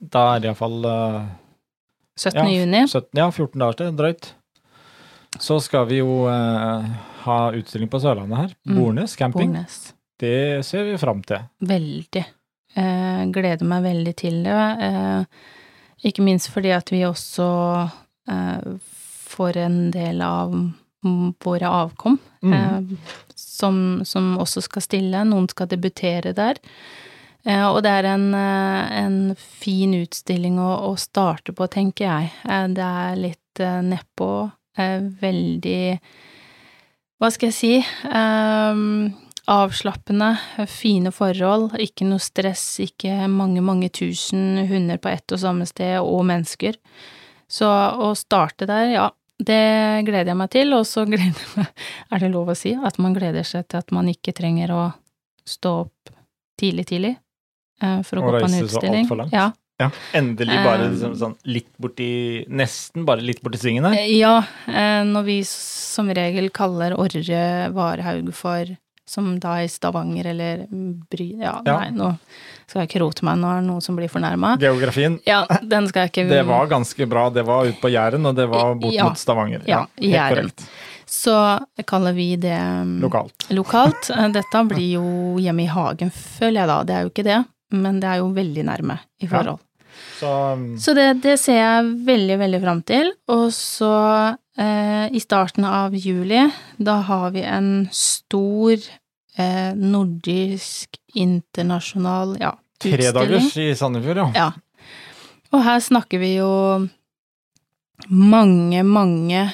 Da 0.00 0.34
er 0.36 0.40
det 0.40 0.48
iallfall 0.50 0.84
uh, 0.84 1.26
17. 2.18 2.38
Ja, 2.38 2.46
juni. 2.50 2.84
17, 2.88 3.08
ja, 3.18 3.26
14 3.30 3.58
dager 3.60 3.78
til, 3.80 3.92
drøyt. 3.98 4.30
Så 5.42 5.56
skal 5.64 5.88
vi 5.90 5.98
jo 5.98 6.24
eh, 6.30 6.84
ha 7.24 7.38
utstilling 7.58 7.90
på 7.90 7.98
Sørlandet 8.02 8.38
her. 8.38 8.52
Mm. 8.68 8.76
Bornes 8.78 9.16
camping. 9.18 9.50
Bornes. 9.50 9.80
Det 10.22 10.62
ser 10.64 10.84
vi 10.86 10.96
fram 11.00 11.24
til. 11.26 11.42
Veldig. 11.66 12.22
Eh, 12.78 13.24
gleder 13.34 13.66
meg 13.66 13.82
veldig 13.88 14.14
til 14.20 14.40
det. 14.46 14.60
Eh, 14.86 15.24
ikke 16.10 16.22
minst 16.26 16.52
fordi 16.54 16.70
at 16.76 16.90
vi 16.94 17.02
også 17.08 17.48
eh, 18.30 18.70
får 19.34 19.58
en 19.64 19.78
del 19.94 20.22
av 20.22 20.54
våre 21.44 21.68
avkom 21.82 22.18
Mm. 22.44 22.52
eh, 22.52 23.14
som, 23.34 23.76
som 24.04 24.34
også 24.38 24.60
skal 24.66 24.82
stille. 24.84 25.22
Noen 25.24 25.46
skal 25.48 25.66
debutere 25.70 26.34
der. 26.36 26.58
Eh, 27.44 27.64
og 27.68 27.82
det 27.84 27.92
er 27.92 28.08
en, 28.08 28.28
eh, 28.34 28.92
en 29.04 29.18
fin 29.36 29.92
utstilling 29.98 30.56
å, 30.60 30.70
å 30.88 30.94
starte 31.00 31.52
på, 31.56 31.68
tenker 31.68 32.06
jeg. 32.06 32.30
Eh, 32.48 32.68
det 32.72 32.84
er 32.84 33.18
litt 33.20 33.40
nedpå. 33.60 34.30
Veldig 34.74 36.00
Hva 37.22 37.28
skal 37.30 37.52
jeg 37.52 37.54
si? 37.54 37.76
Um, 38.10 39.12
avslappende, 39.46 40.32
fine 40.66 41.12
forhold, 41.14 41.76
ikke 41.78 42.08
noe 42.08 42.18
stress, 42.18 42.64
ikke 42.82 43.28
mange, 43.30 43.62
mange 43.62 43.92
tusen 43.94 44.64
hunder 44.66 44.98
på 44.98 45.12
ett 45.12 45.36
og 45.36 45.38
samme 45.44 45.68
sted, 45.70 46.00
og 46.02 46.24
mennesker. 46.26 46.80
Så 47.46 47.70
å 47.70 48.10
starte 48.18 48.66
der, 48.66 48.90
ja, 48.96 49.06
det 49.38 49.62
gleder 50.08 50.32
jeg 50.32 50.40
meg 50.42 50.50
til, 50.56 50.74
og 50.74 50.88
så 50.90 51.06
gleder 51.12 51.30
jeg 51.30 51.54
meg, 51.54 51.86
er 52.10 52.26
det 52.26 52.34
lov 52.34 52.50
å 52.50 52.58
si, 52.58 52.74
at 52.74 52.98
man 52.98 53.14
gleder 53.14 53.46
seg 53.46 53.68
til 53.68 53.84
at 53.84 53.94
man 53.94 54.10
ikke 54.10 54.34
trenger 54.34 54.74
å 54.74 54.84
stå 55.46 55.76
opp 55.84 56.16
tidlig, 56.58 56.90
tidlig 56.90 57.14
for 57.80 58.16
å 58.18 58.22
Og 58.22 58.24
gå 58.24 58.30
på 58.30 58.44
en 58.44 58.52
reise 58.52 58.68
så 58.68 58.78
utstilling. 58.78 59.08
langt. 59.10 59.32
Ja, 59.32 59.50
Ja, 59.80 59.88
endelig 60.14 60.54
bare 60.64 60.84
Um, 60.86 60.92
liksom, 60.92 61.14
sånn 61.18 61.32
litt 61.50 61.66
borti 61.82 62.46
Nesten 62.48 63.04
bare 63.04 63.20
litt 63.20 63.40
borti 63.42 63.58
svingen 63.58 63.84
her. 63.88 63.94
Eh, 63.98 64.18
Ja, 64.20 64.44
eh, 64.68 65.02
når 65.04 65.24
vi 65.24 65.42
som 65.44 66.08
regel 66.08 66.48
kaller 66.50 66.94
Orre 66.96 67.70
Varhaug 67.74 68.32
for 68.32 68.64
som 69.06 69.38
da 69.38 69.56
i 69.60 69.66
Stavanger 69.68 70.26
eller 70.30 70.66
Bry... 70.70 71.34
Ja, 71.42 71.60
Ja. 71.66 71.80
nei, 71.80 71.90
nå 71.90 72.16
skal 72.66 72.82
jeg 72.86 72.88
ikke 72.88 73.00
rote 73.02 73.22
meg, 73.26 73.36
nå 73.36 73.50
er 73.50 73.60
det 73.60 73.66
noen 73.68 73.82
som 73.82 73.96
blir 73.96 74.08
fornærma. 74.08 74.54
Geografien, 74.58 75.18
Ja, 75.26 75.44
den 75.60 75.88
skal 75.88 76.06
jeg 76.06 76.12
ikke 76.12 76.28
det 76.30 76.46
var 76.46 76.66
ganske 76.70 77.06
bra. 77.10 77.28
Det 77.30 77.44
var 77.44 77.66
ute 77.66 77.80
på 77.82 77.90
Jæren, 77.92 78.24
og 78.26 78.34
det 78.36 78.48
var 78.48 78.74
bort 78.76 78.94
Ja. 78.94 79.04
mot 79.10 79.18
Stavanger. 79.18 79.60
Ja, 79.66 79.86
helt 79.98 80.14
Jæren. 80.14 80.36
korrekt. 80.54 80.68
Så 81.06 81.34
kaller 81.84 82.14
vi 82.14 82.36
det 82.36 82.56
mm, 82.58 83.00
Lokalt. 83.02 83.44
lokalt. 83.50 84.08
Eh, 84.10 84.28
Dette 84.32 84.64
blir 84.70 84.94
jo 84.94 85.36
hjemme 85.38 85.64
i 85.64 85.66
hagen, 85.66 86.10
føler 86.10 86.62
jeg 86.62 86.68
da. 86.68 86.82
Det 86.84 86.94
er 86.94 87.02
jo 87.02 87.10
ikke 87.10 87.24
det, 87.24 87.44
men 87.76 88.00
det 88.00 88.08
er 88.10 88.22
jo 88.22 88.32
veldig 88.36 88.64
nærme 88.70 88.98
i 89.20 89.26
Ja. 89.26 89.30
forhold. 89.36 89.60
Så 90.18 90.30
um, 90.54 90.64
Så 90.78 90.94
det, 90.94 91.22
det 91.22 91.38
ser 91.40 91.54
jeg 91.60 91.84
veldig, 92.06 92.38
veldig 92.38 92.60
fram 92.62 92.82
til. 92.82 93.12
Og 93.28 93.52
så 93.54 94.36
eh, 94.58 95.06
i 95.14 95.20
starten 95.22 95.64
av 95.64 95.94
juli, 95.94 96.40
da 96.78 97.00
har 97.02 97.30
vi 97.30 97.42
en 97.46 97.88
stor 97.92 98.74
eh, 99.38 99.72
nordisk 99.74 100.98
internasjonal 101.14 102.36
ja, 102.40 102.52
utstilling. 102.80 103.12
Tredagers 103.12 103.56
i 103.56 103.70
Sandefjord, 103.78 104.16
ja. 104.16 104.28
Ja. 104.34 104.50
Og 105.54 105.62
her 105.62 105.78
snakker 105.80 106.18
vi 106.18 106.34
jo 106.40 106.50
mange, 108.10 108.82
mange 108.82 109.52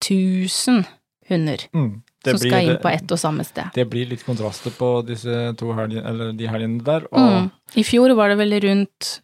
tusen 0.00 0.84
hunder 1.28 1.64
Mm. 1.74 2.02
Det 2.24 2.34
som 2.38 2.42
skal 2.48 2.64
inn 2.70 2.78
på 2.82 2.90
ett 2.90 3.12
og 3.14 3.18
samme 3.20 3.44
sted. 3.46 3.70
Det 3.74 3.84
blir 3.90 4.08
litt 4.10 4.24
kontraster 4.26 4.72
på 4.74 4.88
disse 5.06 5.54
to 5.60 5.72
helgene, 5.76 6.02
eller 6.08 6.32
de 6.32 6.46
helgene 6.50 6.82
der. 6.84 7.06
Og 7.12 7.20
Mm. 7.44 7.50
I 7.76 7.82
fjor 7.84 8.14
var 8.16 8.28
det 8.32 8.38
vel 8.38 8.60
rundt 8.64 9.20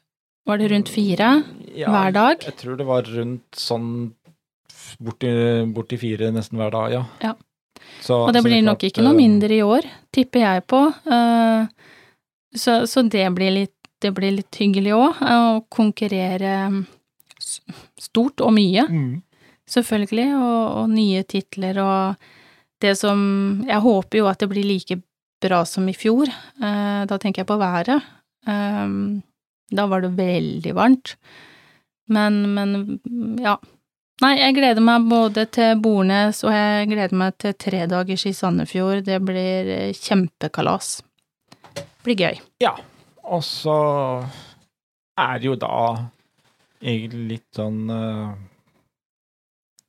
Var 0.47 0.57
det 0.59 0.71
rundt 0.73 0.89
fire 0.89 1.45
ja, 1.77 1.91
hver 1.93 2.13
dag? 2.13 2.41
Jeg 2.43 2.57
tror 2.57 2.77
det 2.77 2.87
var 2.87 3.03
rundt 3.05 3.53
sånn 3.55 4.13
borti, 4.99 5.29
borti 5.75 5.99
fire 6.01 6.31
nesten 6.33 6.57
hver 6.59 6.71
dag, 6.73 6.93
ja. 6.93 7.03
Ja. 7.23 7.35
Så, 8.01 8.17
Og 8.27 8.33
det 8.33 8.43
blir 8.43 8.57
det 8.57 8.63
blir 8.63 8.65
nok 8.67 8.79
klart, 8.81 8.91
ikke 8.91 9.03
noe 9.05 9.13
eh, 9.13 9.21
mindre 9.21 9.55
i 9.55 9.63
år, 9.63 9.87
tipper 10.13 10.41
jeg 10.41 10.67
på. 10.67 10.81
Eh, 11.07 11.67
Så, 12.57 12.87
så 12.91 13.05
det 13.09 13.29
blir 13.37 13.51
litt, 13.53 13.77
det 14.03 14.11
blir 14.17 14.33
litt 14.33 14.57
hyggelig 14.59 14.91
òg, 14.97 15.21
å 15.23 15.61
konkurrere 15.71 16.85
stort 18.01 18.41
og 18.41 18.53
mye, 18.57 18.87
Mm. 18.89 19.23
selvfølgelig, 19.69 20.35
og, 20.35 20.77
og 20.83 20.91
nye 20.91 21.23
titler 21.23 21.79
og 21.79 22.17
det 22.81 22.97
som 22.99 23.65
Jeg 23.69 23.81
håper 23.85 24.19
jo 24.23 24.29
at 24.31 24.41
det 24.43 24.49
blir 24.51 24.65
like 24.67 25.01
bra 25.43 25.65
som 25.65 25.89
i 25.89 25.95
fjor. 25.97 26.29
Eh, 26.63 27.05
Da 27.07 27.19
tenker 27.19 27.43
jeg 27.43 27.51
på 27.51 27.59
været. 27.61 28.03
Eh, 28.47 28.89
Da 29.71 29.87
var 29.87 30.01
det 30.03 30.17
veldig 30.17 30.75
varmt. 30.75 31.17
Men, 32.11 32.55
men, 32.55 33.01
ja. 33.39 33.57
Nei, 34.21 34.35
jeg 34.37 34.57
gleder 34.57 34.83
meg 34.85 35.07
både 35.09 35.47
til 35.49 35.79
Bornes, 35.81 36.43
og 36.45 36.53
jeg 36.53 36.89
gleder 36.91 37.17
meg 37.17 37.37
til 37.39 37.55
tredagers 37.55 38.27
i 38.27 38.33
Sandefjord. 38.37 39.05
Det 39.07 39.21
blir 39.23 39.71
kjempekalas. 39.95 41.01
kjempekalas. 41.01 41.03
Blir 42.05 42.17
gøy. 42.19 42.41
Ja. 42.61 42.75
Og 43.31 43.45
så 43.47 43.77
er 45.21 45.39
det 45.39 45.47
jo 45.47 45.55
da 45.61 46.11
egentlig 46.83 47.27
litt 47.37 47.49
sånn 47.57 47.85
eh, 47.95 48.31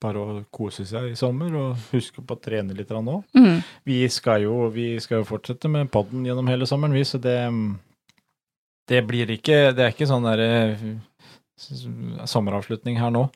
Bare 0.02 0.18
å 0.22 0.40
kose 0.50 0.86
seg 0.90 1.12
i 1.12 1.18
sommer 1.20 1.54
og 1.60 1.84
huske 1.92 2.24
på 2.26 2.34
å 2.34 2.42
trene 2.42 2.74
litt 2.74 2.90
nå. 2.90 3.20
Mm. 3.38 3.60
Vi 3.86 4.00
skal 4.10 4.48
jo, 4.48 4.68
vi 4.74 4.96
skal 5.00 5.22
jo 5.22 5.28
fortsette 5.30 5.70
med 5.70 5.92
podden 5.94 6.26
gjennom 6.26 6.50
hele 6.50 6.66
sommeren, 6.66 6.96
vi, 6.98 7.06
så 7.06 7.22
det 7.22 7.38
Det 8.90 9.04
blir 9.08 9.30
ikke 9.30 9.74
Det 9.78 9.86
er 9.86 9.94
ikke 9.94 10.10
sånn 10.10 10.26
derre 10.26 10.50
eh, 10.74 10.86
sommeravslutning 12.26 12.98
her 12.98 13.14
nå. 13.14 13.28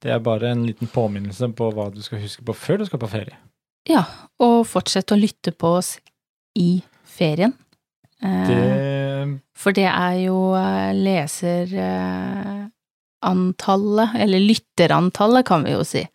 Det 0.00 0.12
er 0.12 0.20
bare 0.24 0.50
en 0.52 0.66
liten 0.66 0.88
påminnelse 0.88 1.48
på 1.56 1.70
hva 1.76 1.88
du 1.92 2.00
skal 2.04 2.20
huske 2.22 2.44
på 2.44 2.54
før 2.56 2.80
du 2.80 2.86
skal 2.88 3.00
på 3.00 3.08
ferie. 3.10 3.36
Ja, 3.88 4.04
og 4.40 4.66
fortsett 4.68 5.12
å 5.12 5.18
lytte 5.18 5.52
på 5.56 5.74
oss 5.80 5.94
i 6.56 6.82
ferien. 7.04 7.54
Eh, 8.22 8.46
Det 8.48 9.40
For 9.56 9.72
det 9.76 9.88
er 9.88 10.16
jo 10.24 10.54
eh, 10.56 10.92
leserantallet, 13.20 14.10
eller 14.16 14.40
lytterantallet 14.40 15.46
kan 15.46 15.64
vi 15.64 15.72
jo 15.72 15.84
si. 15.84 16.06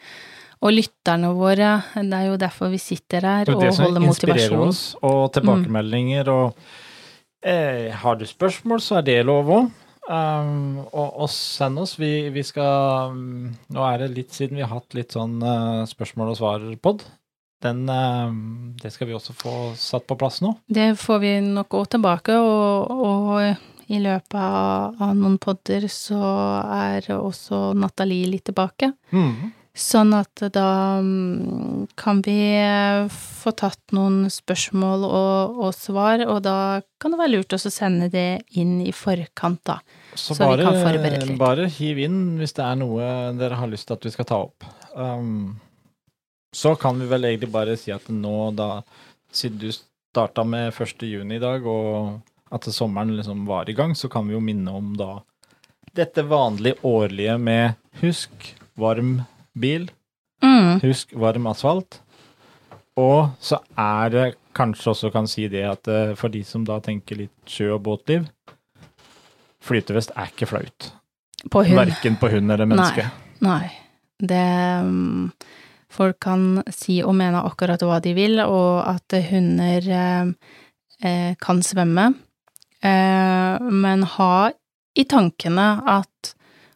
Og 0.61 0.71
lytterne 0.71 1.33
våre, 1.35 1.83
det 1.95 2.13
er 2.13 2.27
jo 2.29 2.37
derfor 2.37 2.69
vi 2.71 2.77
sitter 2.77 3.21
her 3.21 3.45
Det 3.45 3.53
er 3.53 3.55
motivasjon. 3.55 3.93
det 3.93 3.99
som 3.99 4.03
inspirerer 4.03 4.59
oss, 4.59 4.95
og 5.01 5.33
tilbakemeldinger, 5.33 6.29
og 6.29 6.55
eh, 7.43 7.91
har 7.93 8.15
du 8.15 8.25
spørsmål, 8.25 8.81
så 8.81 8.97
er 8.97 9.01
det 9.01 9.25
lov 9.25 9.49
òg. 9.49 9.71
Um, 10.05 10.85
og, 10.93 11.15
og 11.17 11.29
send 11.29 11.79
oss. 11.79 11.97
Vi, 11.97 12.29
vi 12.29 12.43
skal 12.45 13.09
um, 13.09 13.55
Nå 13.73 13.85
er 13.87 14.03
det 14.03 14.11
litt 14.13 14.35
siden 14.35 14.59
vi 14.59 14.61
har 14.61 14.69
hatt 14.69 14.93
litt 14.93 15.15
sånn 15.15 15.39
uh, 15.41 15.81
spørsmål 15.89 16.29
og 16.29 16.37
svar-pod. 16.37 17.07
Den 17.65 17.89
eh, 17.89 18.35
Det 18.83 18.91
skal 18.93 19.07
vi 19.09 19.15
også 19.17 19.33
få 19.33 19.53
satt 19.79 20.05
på 20.05 20.17
plass 20.19 20.41
nå. 20.43 20.51
Det 20.69 20.91
får 21.01 21.19
vi 21.23 21.31
nok 21.41 21.73
òg 21.79 21.87
tilbake, 21.95 22.37
og, 22.37 22.91
og 22.91 23.74
i 23.91 23.99
løpet 24.01 24.37
av, 24.39 24.95
av 25.01 25.13
noen 25.17 25.37
podder 25.41 25.85
så 25.91 26.17
er 26.73 27.05
også 27.15 27.73
Nathalie 27.77 28.31
litt 28.31 28.47
tilbake. 28.49 28.93
Sånn 29.75 30.13
at 30.15 30.39
da 30.55 31.01
mm, 31.03 31.87
kan 31.99 32.21
vi 32.23 32.35
eh, 32.55 33.09
få 33.11 33.51
tatt 33.59 33.91
noen 33.91 34.29
spørsmål 34.31 35.03
og, 35.03 35.57
og 35.65 35.73
svar, 35.75 36.23
og 36.31 36.39
da 36.45 36.79
kan 37.03 37.11
det 37.11 37.19
være 37.19 37.33
lurt 37.33 37.55
også 37.57 37.67
å 37.67 37.75
sende 37.75 38.07
det 38.13 38.45
inn 38.55 38.77
i 38.85 38.93
forkant, 38.95 39.59
da. 39.67 39.81
Så, 40.13 40.31
Så 40.31 40.37
vi 40.39 40.47
bare, 40.47 40.69
kan 40.69 40.79
forberede 40.79 41.27
litt. 41.27 41.39
bare 41.41 41.67
hiv 41.67 41.99
inn 42.05 42.21
hvis 42.39 42.55
det 42.55 42.63
er 42.63 42.79
noe 42.79 43.09
dere 43.35 43.59
har 43.59 43.67
lyst 43.67 43.89
til 43.89 43.97
at 43.97 44.07
vi 44.07 44.13
skal 44.15 44.29
ta 44.29 44.39
opp. 44.45 44.63
Um, 44.95 45.57
så 46.55 46.71
kan 46.79 46.95
vi 47.03 47.09
vel 47.11 47.27
egentlig 47.27 47.51
bare 47.51 47.75
si 47.75 47.91
at 47.91 48.07
nå, 48.07 48.37
da, 48.55 48.79
siden 49.35 49.59
du 49.59 49.67
starta 49.75 50.47
med 50.47 50.71
1. 50.71 51.03
juni 51.03 51.35
i 51.35 51.43
dag, 51.43 51.67
og 51.67 52.21
at 52.55 52.67
sommeren 52.71 53.11
liksom 53.17 53.43
var 53.47 53.69
i 53.69 53.75
gang, 53.77 53.93
så 53.95 54.09
kan 54.11 54.27
vi 54.27 54.33
jo 54.37 54.41
minne 54.43 54.71
om 54.73 54.93
da 54.97 55.19
dette 55.95 56.23
vanlige 56.27 56.79
årlige 56.83 57.37
med 57.39 57.75
husk 58.01 58.53
varm 58.79 59.21
bil, 59.55 59.89
Mm. 60.43 60.79
husk 60.83 61.13
varm 61.15 61.47
asfalt. 61.47 62.01
Og 62.99 63.29
så 63.43 63.57
er 63.79 64.09
det 64.13 64.25
kanskje 64.55 64.91
også 64.91 65.11
kan 65.13 65.27
si 65.27 65.47
det 65.51 65.63
at 65.67 65.87
eh, 65.91 66.13
for 66.15 66.29
de 66.31 66.43
som 66.47 66.63
da 66.67 66.77
tenker 66.83 67.17
litt 67.23 67.45
sjø- 67.47 67.73
og 67.77 67.81
båtliv, 67.87 68.27
flytevest 69.65 70.13
er 70.15 70.29
ikke 70.31 70.47
flaut. 70.49 70.91
På 71.51 71.63
hund. 71.65 71.77
Verken 71.79 72.17
på 72.21 72.29
hund 72.33 72.51
eller 72.51 72.67
menneske. 72.69 73.07
Nei. 73.45 73.67
Det 74.19 74.43
mm, 74.85 75.31
Folk 75.95 76.17
kan 76.23 76.63
si 76.75 76.97
og 77.05 77.13
mene 77.15 77.39
akkurat 77.47 77.79
hva 77.87 78.01
de 78.03 78.11
vil, 78.17 78.39
og 78.43 78.81
at 78.89 79.15
hunder 79.29 79.85
eh, 79.95 80.31
eh, 81.07 81.35
kan 81.39 81.61
svømme, 81.63 82.09
men 82.85 84.03
ha 84.15 84.51
i 84.95 85.05
tankene 85.09 85.67
at 85.89 86.35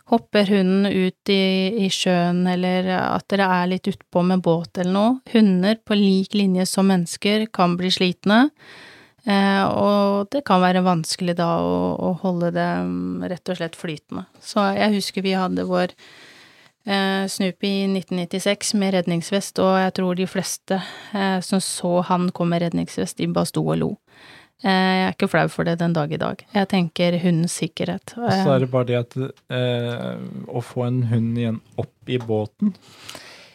hopper 0.10 0.48
hunden 0.50 0.88
ut 0.90 1.30
i, 1.30 1.86
i 1.86 1.90
sjøen, 1.94 2.42
eller 2.50 2.88
at 2.98 3.28
dere 3.30 3.50
er 3.60 3.68
litt 3.76 3.90
utpå 3.92 4.24
med 4.26 4.42
båt 4.46 4.80
eller 4.82 4.96
noe, 4.96 5.18
hunder 5.34 5.78
på 5.86 5.98
lik 5.98 6.34
linje 6.38 6.66
som 6.70 6.90
mennesker 6.90 7.46
kan 7.54 7.76
bli 7.80 7.92
slitne, 7.94 8.40
eh, 9.30 9.62
og 9.70 10.32
det 10.34 10.44
kan 10.50 10.64
være 10.64 10.86
vanskelig 10.86 11.38
da 11.38 11.52
å, 11.62 11.78
å 12.10 12.16
holde 12.24 12.52
det 12.58 12.72
rett 13.36 13.54
og 13.54 13.62
slett 13.62 13.78
flytende. 13.78 14.26
Så 14.42 14.66
jeg 14.80 14.98
husker 14.98 15.26
vi 15.26 15.38
hadde 15.38 15.68
vår 15.70 15.94
eh, 15.94 17.30
Snoopy 17.30 17.76
i 17.84 17.88
1996 17.92 18.74
med 18.82 18.98
redningsvest, 18.98 19.62
og 19.62 19.78
jeg 19.84 19.96
tror 20.02 20.18
de 20.18 20.30
fleste 20.32 20.82
eh, 21.14 21.38
som 21.46 21.62
så 21.62 22.00
han 22.10 22.32
kom 22.34 22.50
med 22.56 22.66
redningsvest, 22.66 23.22
de 23.22 23.30
bare 23.30 23.54
sto 23.54 23.68
og 23.68 23.78
lo. 23.84 23.94
Eh, 24.64 24.70
jeg 24.70 25.04
er 25.08 25.14
ikke 25.16 25.30
flau 25.32 25.46
for 25.48 25.64
det 25.64 25.78
den 25.80 25.94
dag 25.96 26.12
i 26.12 26.18
dag. 26.20 26.42
Jeg 26.54 26.68
tenker 26.68 27.16
hundens 27.24 27.54
sikkerhet. 27.62 28.14
Og 28.20 28.28
så 28.32 28.56
er 28.56 28.60
det 28.66 28.72
bare 28.74 28.86
det 28.90 28.98
at 29.00 29.16
eh, 29.56 30.18
å 30.52 30.64
få 30.66 30.86
en 30.88 31.04
hund 31.12 31.38
igjen 31.40 31.62
opp 31.80 32.10
i 32.12 32.18
båten, 32.20 32.74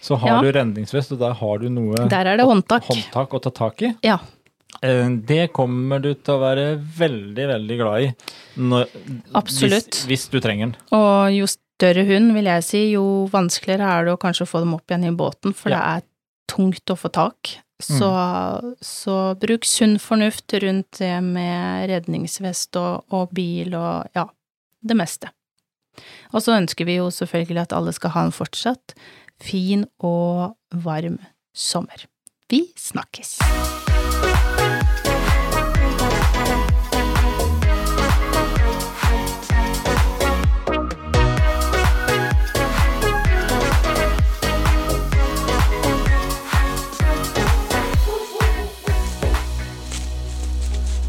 så 0.05 0.17
har 0.21 0.29
Ja. 0.29 0.41
du 0.41 0.53
redningsvest, 0.53 1.13
og 1.13 1.19
der 1.21 1.33
har 1.35 1.59
du 1.59 1.69
noe 1.69 2.09
Der 2.09 2.25
er 2.27 2.37
det 2.41 2.47
håndtak. 2.49 2.85
håndtak 2.89 3.37
å 3.37 3.43
ta 3.43 3.51
tak 3.51 3.83
i. 3.83 3.95
Ja. 4.03 4.19
Eh, 4.83 5.09
Det 5.25 5.53
kommer 5.53 6.01
du 6.01 6.15
til 6.15 6.35
å 6.35 6.41
være 6.41 6.79
veldig, 6.79 7.47
veldig 7.53 7.77
glad 7.79 8.03
i. 8.03 8.15
Når, 8.57 8.89
Absolutt. 9.35 9.91
Hvis, 9.91 10.07
hvis 10.07 10.29
du 10.31 10.41
trenger 10.41 10.73
den. 10.73 10.77
Og 10.93 11.33
jo 11.37 11.47
større 11.47 12.05
hund, 12.07 12.33
vil 12.35 12.45
jeg 12.45 12.63
si, 12.65 12.83
jo 12.93 13.27
vanskeligere 13.33 13.81
er 14.01 14.05
det 14.05 14.13
å 14.15 14.21
kanskje 14.21 14.47
få 14.49 14.61
dem 14.65 14.75
opp 14.75 14.87
igjen 14.89 15.05
i 15.09 15.17
båten, 15.17 15.53
for 15.55 15.69
Ja. 15.71 15.77
det 15.77 15.85
er 15.85 16.09
tungt 16.51 16.91
å 16.91 16.99
få 16.99 17.11
tak. 17.15 17.59
Så, 17.83 18.09
så 18.81 19.15
bruk 19.43 19.67
sunn 19.67 19.99
fornuft 20.01 20.55
rundt 20.63 21.01
det 21.01 21.17
med 21.27 21.89
redningsvest 21.91 22.79
og, 22.81 23.03
og 23.13 23.35
bil 23.35 23.75
og 23.77 24.07
ja, 24.17 24.29
det 24.87 24.97
meste. 24.97 25.33
Og 26.33 26.43
så 26.43 26.57
ønsker 26.57 26.89
vi 26.89 26.99
jo 27.01 27.11
selvfølgelig 27.13 27.67
at 27.67 27.77
alle 27.77 27.95
skal 27.95 28.15
ha 28.15 28.25
en 28.27 28.35
fortsatt 28.35 28.97
fin 29.43 29.85
og 29.99 30.55
varm 30.87 31.19
sommer. 31.55 32.07
Vi 32.51 32.67
snakkes! 32.79 33.39